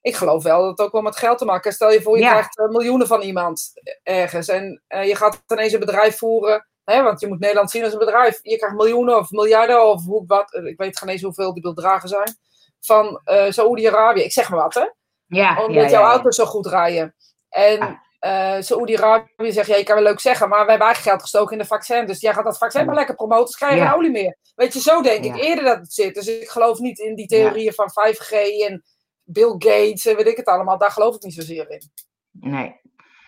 [0.00, 1.76] Ik geloof wel dat het ook wel met geld te maken heeft.
[1.76, 2.30] Stel je voor, je Ja.
[2.30, 4.48] krijgt eh, miljoenen van iemand ergens.
[4.48, 6.66] En eh, je gaat ineens een bedrijf voeren.
[6.84, 8.38] Hè, want je moet Nederland zien als een bedrijf.
[8.42, 10.52] Je krijgt miljoenen of miljarden of hoe, wat.
[10.54, 12.36] eh, Ik weet geen eens hoeveel die bedragen zijn.
[12.80, 14.22] Van eh Saoedi-Arabië.
[14.22, 14.86] Ik zeg maar wat, hè.
[15.26, 16.10] Ja, Omdat ja, jouw ja.
[16.10, 17.14] auto's zo goed rijden.
[17.48, 21.20] En eh Saoedi-Arabië zegt, ja, je kan wel leuk zeggen, maar we hebben eigen geld
[21.20, 22.06] gestoken in de vaccin.
[22.06, 23.94] Dus jij gaat dat vaccin maar lekker promoten, dus krijg je Ja.
[23.94, 24.36] olie meer.
[24.54, 26.14] Weet je, zo denk ik eerder dat het zit.
[26.14, 28.32] Dus ik geloof niet in die theorieën van 5G
[28.68, 28.82] en
[29.22, 30.78] Bill Gates en weet ik het allemaal.
[30.78, 31.90] Daar geloof ik niet zozeer in.
[32.30, 32.80] Nee.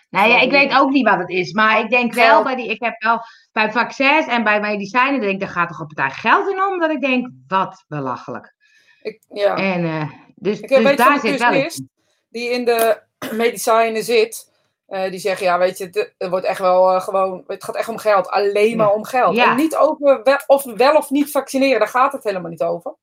[0.09, 1.53] Nou ja, ik weet ook niet wat het is.
[1.53, 3.19] Maar ik denk wel, bij die, ik heb wel
[3.51, 6.79] bij vaccins en bij medicijnen, denk ik, daar gaat toch op partij geld in om.
[6.79, 8.53] Dat ik denk, wat belachelijk.
[9.01, 9.55] Ik, ja.
[9.55, 11.81] En uh, dus, ik dus weet daar zit de wel iets.
[12.29, 14.53] die in de medicijnen zit.
[14.85, 17.75] Eh, die zeggen, ja, weet je, het, het wordt echt wel eh, gewoon, het gaat
[17.75, 18.29] echt om geld.
[18.29, 19.35] Alleen maar om geld.
[19.35, 19.49] Ja.
[19.49, 22.95] En niet over wel, of wel of niet vaccineren, daar gaat het helemaal niet over.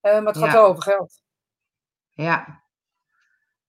[0.00, 0.52] Eh, maar het gaat Ja.
[0.52, 1.20] wel over geld.
[2.12, 2.62] Ja.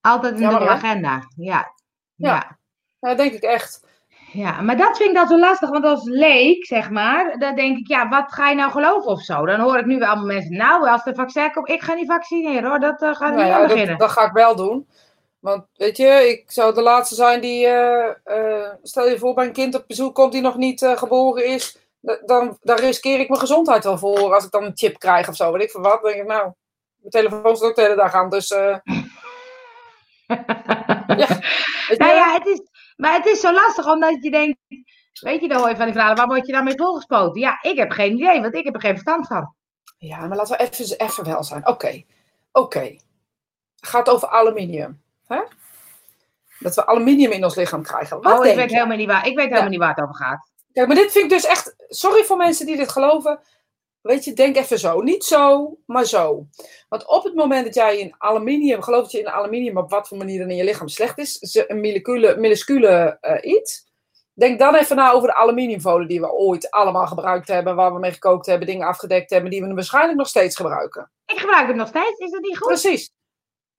[0.01, 1.27] Altijd in de agenda.
[1.35, 1.73] Ja.
[2.15, 2.57] Ja.
[2.99, 3.87] dat denk ik echt.
[4.31, 7.77] Ja, maar dat vind ik dan zo lastig, want als leek, zeg maar, dan denk
[7.77, 9.45] ik, ja, wat ga je nou geloven of zo?
[9.45, 12.07] Dan hoor ik nu weer allemaal mensen, nou, als de vaccin komt, ik ga niet
[12.07, 13.97] vaccineren hoor, dat gaat Nou niet ja, aan dat, beginnen.
[13.97, 14.87] dat ga ik wel doen.
[15.39, 19.45] Want weet je, ik zou de laatste zijn die, eh, eh, stel je voor bij
[19.45, 21.77] een kind op bezoek komt die nog niet eh, geboren is.
[21.99, 25.27] da- Dan, dan riskeer ik mijn gezondheid wel voor als ik dan een chip krijg
[25.27, 25.51] of zo.
[25.51, 26.01] Weet ik van wat.
[26.01, 26.43] Dan denk ik, nou,
[26.95, 28.29] mijn telefoon staat ook de hele dag aan.
[28.29, 28.81] Dus ja,
[31.97, 32.61] Nou ja, het is,
[32.97, 34.57] maar het is zo lastig, omdat je denkt,
[35.21, 37.41] weet je, dan hoor je van die verhalen, waar word je dan mee volgespoten?
[37.41, 39.55] Ja, ik heb geen idee, want ik heb er geen verstand van.
[39.97, 41.67] ja, maar laten we even, even wel zijn.
[41.67, 42.03] Oké,
[42.51, 42.79] oké.
[43.79, 45.01] Het gaat over aluminium.
[45.29, 45.41] Hè?
[46.59, 48.21] Dat we aluminium in ons lichaam krijgen.
[48.21, 48.75] Wat oh, ik weet je?
[48.75, 50.47] helemaal niet waar, ik weet helemaal niet waar het over gaat.
[50.73, 51.75] Kijk, maar dit vind ik dus echt.
[51.87, 53.39] Sorry voor mensen die dit geloven.
[54.01, 55.01] Weet je, denk even zo.
[55.01, 56.47] Niet zo, maar zo.
[56.89, 60.07] Want op het moment dat jij in aluminium, geloof dat je in aluminium op wat
[60.07, 63.87] voor manier dan in je lichaam slecht is, ze- een minuscule, minuscule eh, iets.
[64.33, 67.99] Denk dan even na over de aluminiumfolie die we ooit allemaal gebruikt hebben, waar we
[67.99, 71.11] mee gekookt hebben, dingen afgedekt hebben, die we waarschijnlijk nog steeds gebruiken.
[71.25, 72.67] Ik gebruik het nog steeds, is dat niet goed?
[72.67, 73.11] Precies.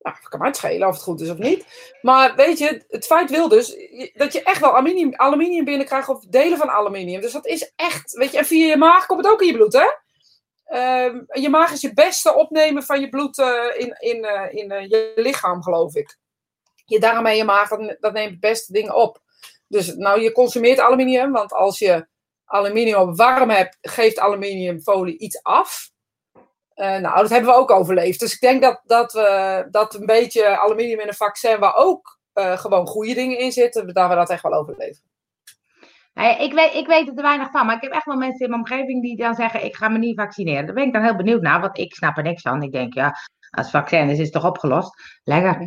[0.01, 1.67] Nou, kan mij het schelen of het goed is of niet.
[2.03, 3.77] Maar weet je, het feit wil dus
[4.15, 7.21] dat je echt wel aluminium, aluminium binnenkrijgt of delen van aluminium.
[7.21, 9.53] Dus dat is echt, weet je, en via je maag komt het ook in je
[9.53, 9.87] bloed, hè?
[10.71, 14.71] Ehm, je maag is je beste opnemen van je bloed eh, in, in, eh, in
[14.71, 16.19] eh, je lichaam, geloof ik.
[16.85, 17.69] Je darm en je maag,
[18.01, 19.23] dat, neemt het beste dingen op.
[19.69, 22.07] Dus nou, je consumeert aluminium, want als je
[22.45, 25.91] aluminium warm hebt, geeft aluminiumfolie iets af.
[26.81, 28.21] Eh, nou, dat hebben we ook overleefd.
[28.21, 32.19] Dus ik denk dat, dat, we, dat een beetje aluminium in een vaccin, waar ook
[32.33, 35.03] eh, gewoon goede dingen in zitten, dat we dat echt wel overleven.
[36.15, 38.45] Nee, ik, weet, ik weet er te weinig van, maar ik heb echt wel mensen
[38.45, 40.67] in mijn omgeving die dan zeggen, ik ga me niet vaccineren.
[40.67, 42.63] Daar ben ik dan heel benieuwd naar, want ik snap er niks van.
[42.63, 43.09] Ik denk, ja,
[43.51, 45.21] als het vaccin is, is het toch opgelost?
[45.25, 45.67] Lekker.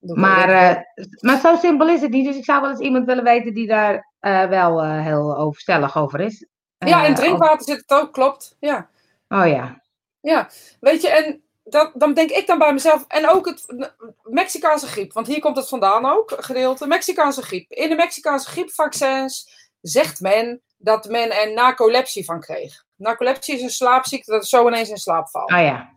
[0.00, 0.76] Maar, eh,
[1.20, 3.66] maar zo simpel is het niet, dus ik zou wel eens iemand willen weten die
[3.66, 4.10] daar
[4.48, 6.46] wel heel overstellig over is.
[6.78, 8.56] ja, in drinkwater zit het ook, klopt.
[8.60, 8.88] Ja.
[9.28, 9.81] Oh ja.
[10.22, 10.50] Ja,
[10.80, 13.90] weet je, en dat, dan denk ik dan bij mezelf, en ook het
[14.22, 17.70] Mexicaanse griep, want hier komt het vandaan ook, gedeelte, Mexicaanse griep.
[17.70, 19.48] In de Mexicaanse griepvaccins
[19.80, 22.84] zegt men dat men er narcolepsie van kreeg.
[22.96, 25.52] Narcolepsie is een slaapziekte, dat is zo ineens in slaap valt.
[25.52, 25.92] Oh ja.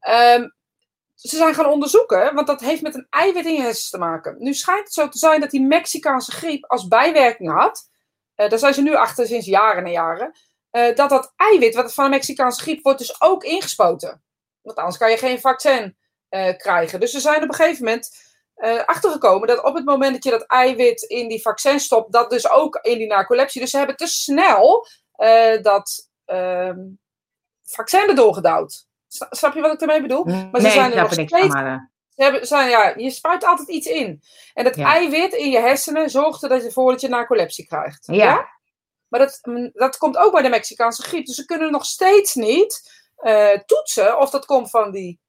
[0.00, 0.48] Ehm,
[1.14, 4.36] ze zijn gaan onderzoeken, want dat heeft met een eiwit in je hersens te maken.
[4.38, 7.90] Nu schijnt het zo te zijn dat die Mexicaanse griep als bijwerking had,
[8.34, 10.34] eh, daar zijn ze nu achter sinds jaren en jaren,
[10.72, 14.22] eh, dat dat eiwit wat van de Mexicaanse griep wordt dus ook ingespoten.
[14.60, 15.96] Want anders kan je geen vaccin
[16.28, 17.00] eh, krijgen.
[17.00, 18.10] Dus ze zijn op een gegeven moment
[18.54, 22.30] eh, achtergekomen dat op het moment dat je dat eiwit in die vaccin stopt, dat
[22.30, 23.60] dus ook in die narcolepsie.
[23.60, 24.86] Dus ze hebben te snel
[25.62, 26.78] dat ehm,
[27.64, 28.86] vaccin erdoor gedouwd.
[29.08, 30.24] Sna- Snap je wat ik ermee bedoel?
[30.24, 31.32] Maar ze zijn er nog steeds
[32.14, 34.22] ze hebben, zijn, ja, je spuit altijd iets in.
[34.54, 34.92] En dat Ja.
[34.92, 38.06] eiwit in je hersenen zorgt er dat je ervoor dat je narcolepsie krijgt.
[38.06, 38.48] Ja.
[39.12, 41.26] Maar dat, mm, dat komt ook bij de Mexicaanse griep.
[41.26, 45.20] Dus ze kunnen nog steeds niet eh, toetsen of dat komt van die.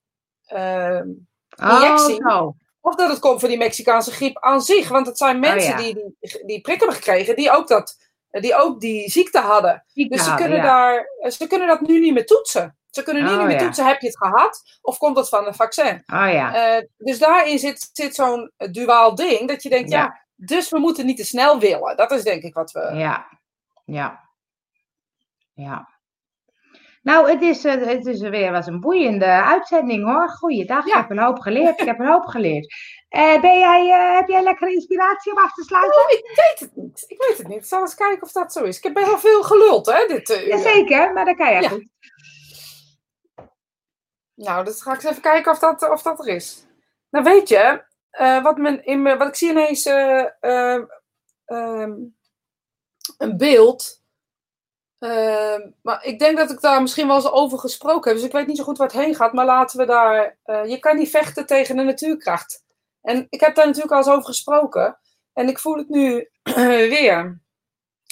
[1.59, 2.55] Oh, zo.
[2.81, 4.89] of dat het komt van die Mexicaanse griep aan zich.
[4.89, 5.83] Want het zijn mensen Oh, ja.
[5.83, 7.97] die, die die prik hebben gekregen, die ook, dat,
[8.29, 9.83] die ook die ziekte hadden.
[9.87, 10.73] Ziekte Dus ze hadden, kunnen, ja.
[10.73, 12.77] daar, ze kunnen dat nu niet meer toetsen.
[12.89, 13.63] Ze kunnen nu Oh, niet meer ja.
[13.63, 14.61] toetsen, heb je het gehad?
[14.81, 16.03] Of komt dat van een vaccin?
[16.13, 16.75] Oh ja.
[16.75, 19.91] Eh, dus daarin zit, zit zo'n duaal ding, dat je denkt.
[19.91, 20.25] Ja.
[20.35, 21.97] dus we moeten niet te snel willen.
[21.97, 22.91] Dat is denk ik wat we...
[22.93, 23.41] Ja.
[23.83, 24.29] Ja.
[25.53, 25.91] Ja.
[27.01, 30.29] Nou, het is, eh, het is weer was een boeiende uitzending hoor.
[30.29, 30.93] Goeiedag, Ja.
[30.93, 31.79] ik heb een hoop geleerd.
[31.79, 32.73] Ik heb een hoop geleerd.
[33.09, 35.99] Eh, ben jij, eh, heb jij lekkere inspiratie om af te sluiten?
[36.01, 37.03] Oh, ik weet het niet.
[37.07, 37.57] Ik weet het niet.
[37.57, 38.77] Ik zal eens kijken of dat zo is.
[38.77, 40.47] Ik heb best wel veel geluld, hè, dit uur.
[40.47, 41.69] Jazeker, maar dat kan Ja.
[41.69, 41.87] goed.
[44.33, 46.65] Nou, dus ga ik eens even kijken of dat, of dat er is.
[47.09, 47.83] Nou, weet je,
[48.43, 50.85] wat, men in, me- wat ik zie ineens ehm,
[53.17, 54.01] een beeld.
[54.99, 58.19] Ehm, maar ik denk dat ik daar misschien wel eens over gesproken heb.
[58.19, 59.33] Dus ik weet niet zo goed waar het heen gaat.
[59.33, 60.37] Maar laten we daar.
[60.43, 62.63] eh, je kan niet vechten tegen de natuurkracht.
[63.01, 64.97] En ik heb daar natuurlijk al eens over gesproken.
[65.33, 66.29] En ik voel het nu
[66.95, 67.41] weer.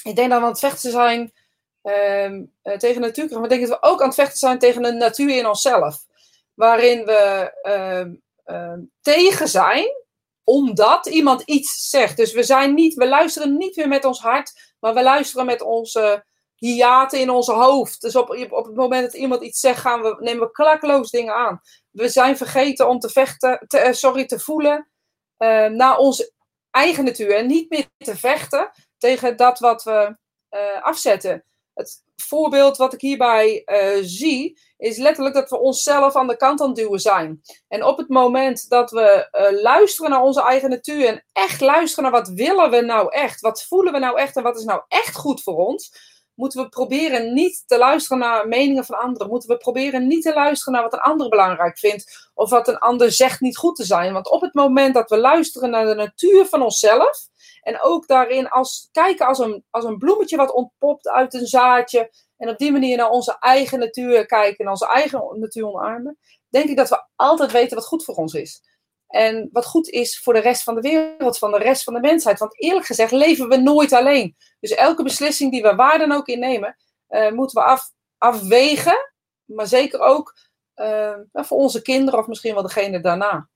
[0.04, 1.34] Ik denk dat we aan het vechten zijn
[1.82, 3.42] ehm, eh, tegen de natuurkracht.
[3.42, 6.06] Maar ik denk dat we ook aan het vechten zijn tegen de natuur in onszelf.
[6.54, 10.00] Waarin we ehm, tegen zijn
[10.44, 12.18] omdat iemand iets zegt.
[12.18, 15.62] Dus we, zijn niet, we luisteren niet meer met ons hart, maar we luisteren met
[15.62, 16.26] onze
[16.56, 18.02] hiaten in onze hoofd.
[18.02, 21.36] Dus op, op het moment dat iemand iets zegt, gaan we, nemen we klakloos dingen
[21.36, 21.62] aan.
[21.92, 24.90] We zijn vergeten om te vechten, te, eh, sorry, te voelen
[25.38, 26.34] uh, naar onze
[26.72, 27.36] eigen natuur.
[27.36, 30.18] En niet meer te vechten tegen dat wat we
[30.50, 31.46] uh, afzetten.
[31.74, 33.64] Het voorbeeld wat ik hierbij
[34.02, 37.42] zie, is letterlijk dat we onszelf aan de kant aan het duwen zijn.
[37.68, 39.28] En op het moment dat we
[39.62, 43.64] luisteren naar onze eigen natuur en echt luisteren naar wat willen we nou echt, wat
[43.64, 47.34] voelen we nou echt en wat is nou echt goed voor ons, moeten we proberen
[47.34, 49.30] niet te luisteren naar meningen van anderen.
[49.30, 52.30] Moeten we proberen niet te luisteren naar wat een ander belangrijk vindt.
[52.34, 54.14] Of wat een ander zegt niet goed te zijn.
[54.14, 57.28] Want op het moment dat we luisteren naar de natuur van onszelf.
[57.62, 62.12] En ook daarin als, kijken als een, als een bloemetje wat ontpopt uit een zaadje.
[62.38, 64.66] En op die manier naar onze eigen natuur kijken.
[64.66, 66.18] En onze eigen natuur omarmen.
[66.50, 68.62] Denk ik dat we altijd weten wat goed voor ons is.
[69.08, 72.00] En wat goed is voor de rest van de wereld, van de rest van de
[72.00, 72.40] mensheid.
[72.40, 74.36] Want eerlijk gezegd leven we nooit alleen.
[74.60, 76.76] Dus elke beslissing die we waar dan ook in nemen,
[77.10, 79.10] uh, moeten we af, afwegen.
[79.46, 80.36] Maar zeker ook
[80.76, 83.50] uh, voor onze kinderen of misschien wel degene daarna.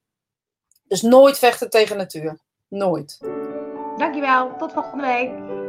[0.84, 2.40] Dus nooit vechten tegen natuur.
[2.68, 3.35] Nooit.
[3.98, 4.56] Dankjewel.
[4.58, 5.65] Tot volgende week.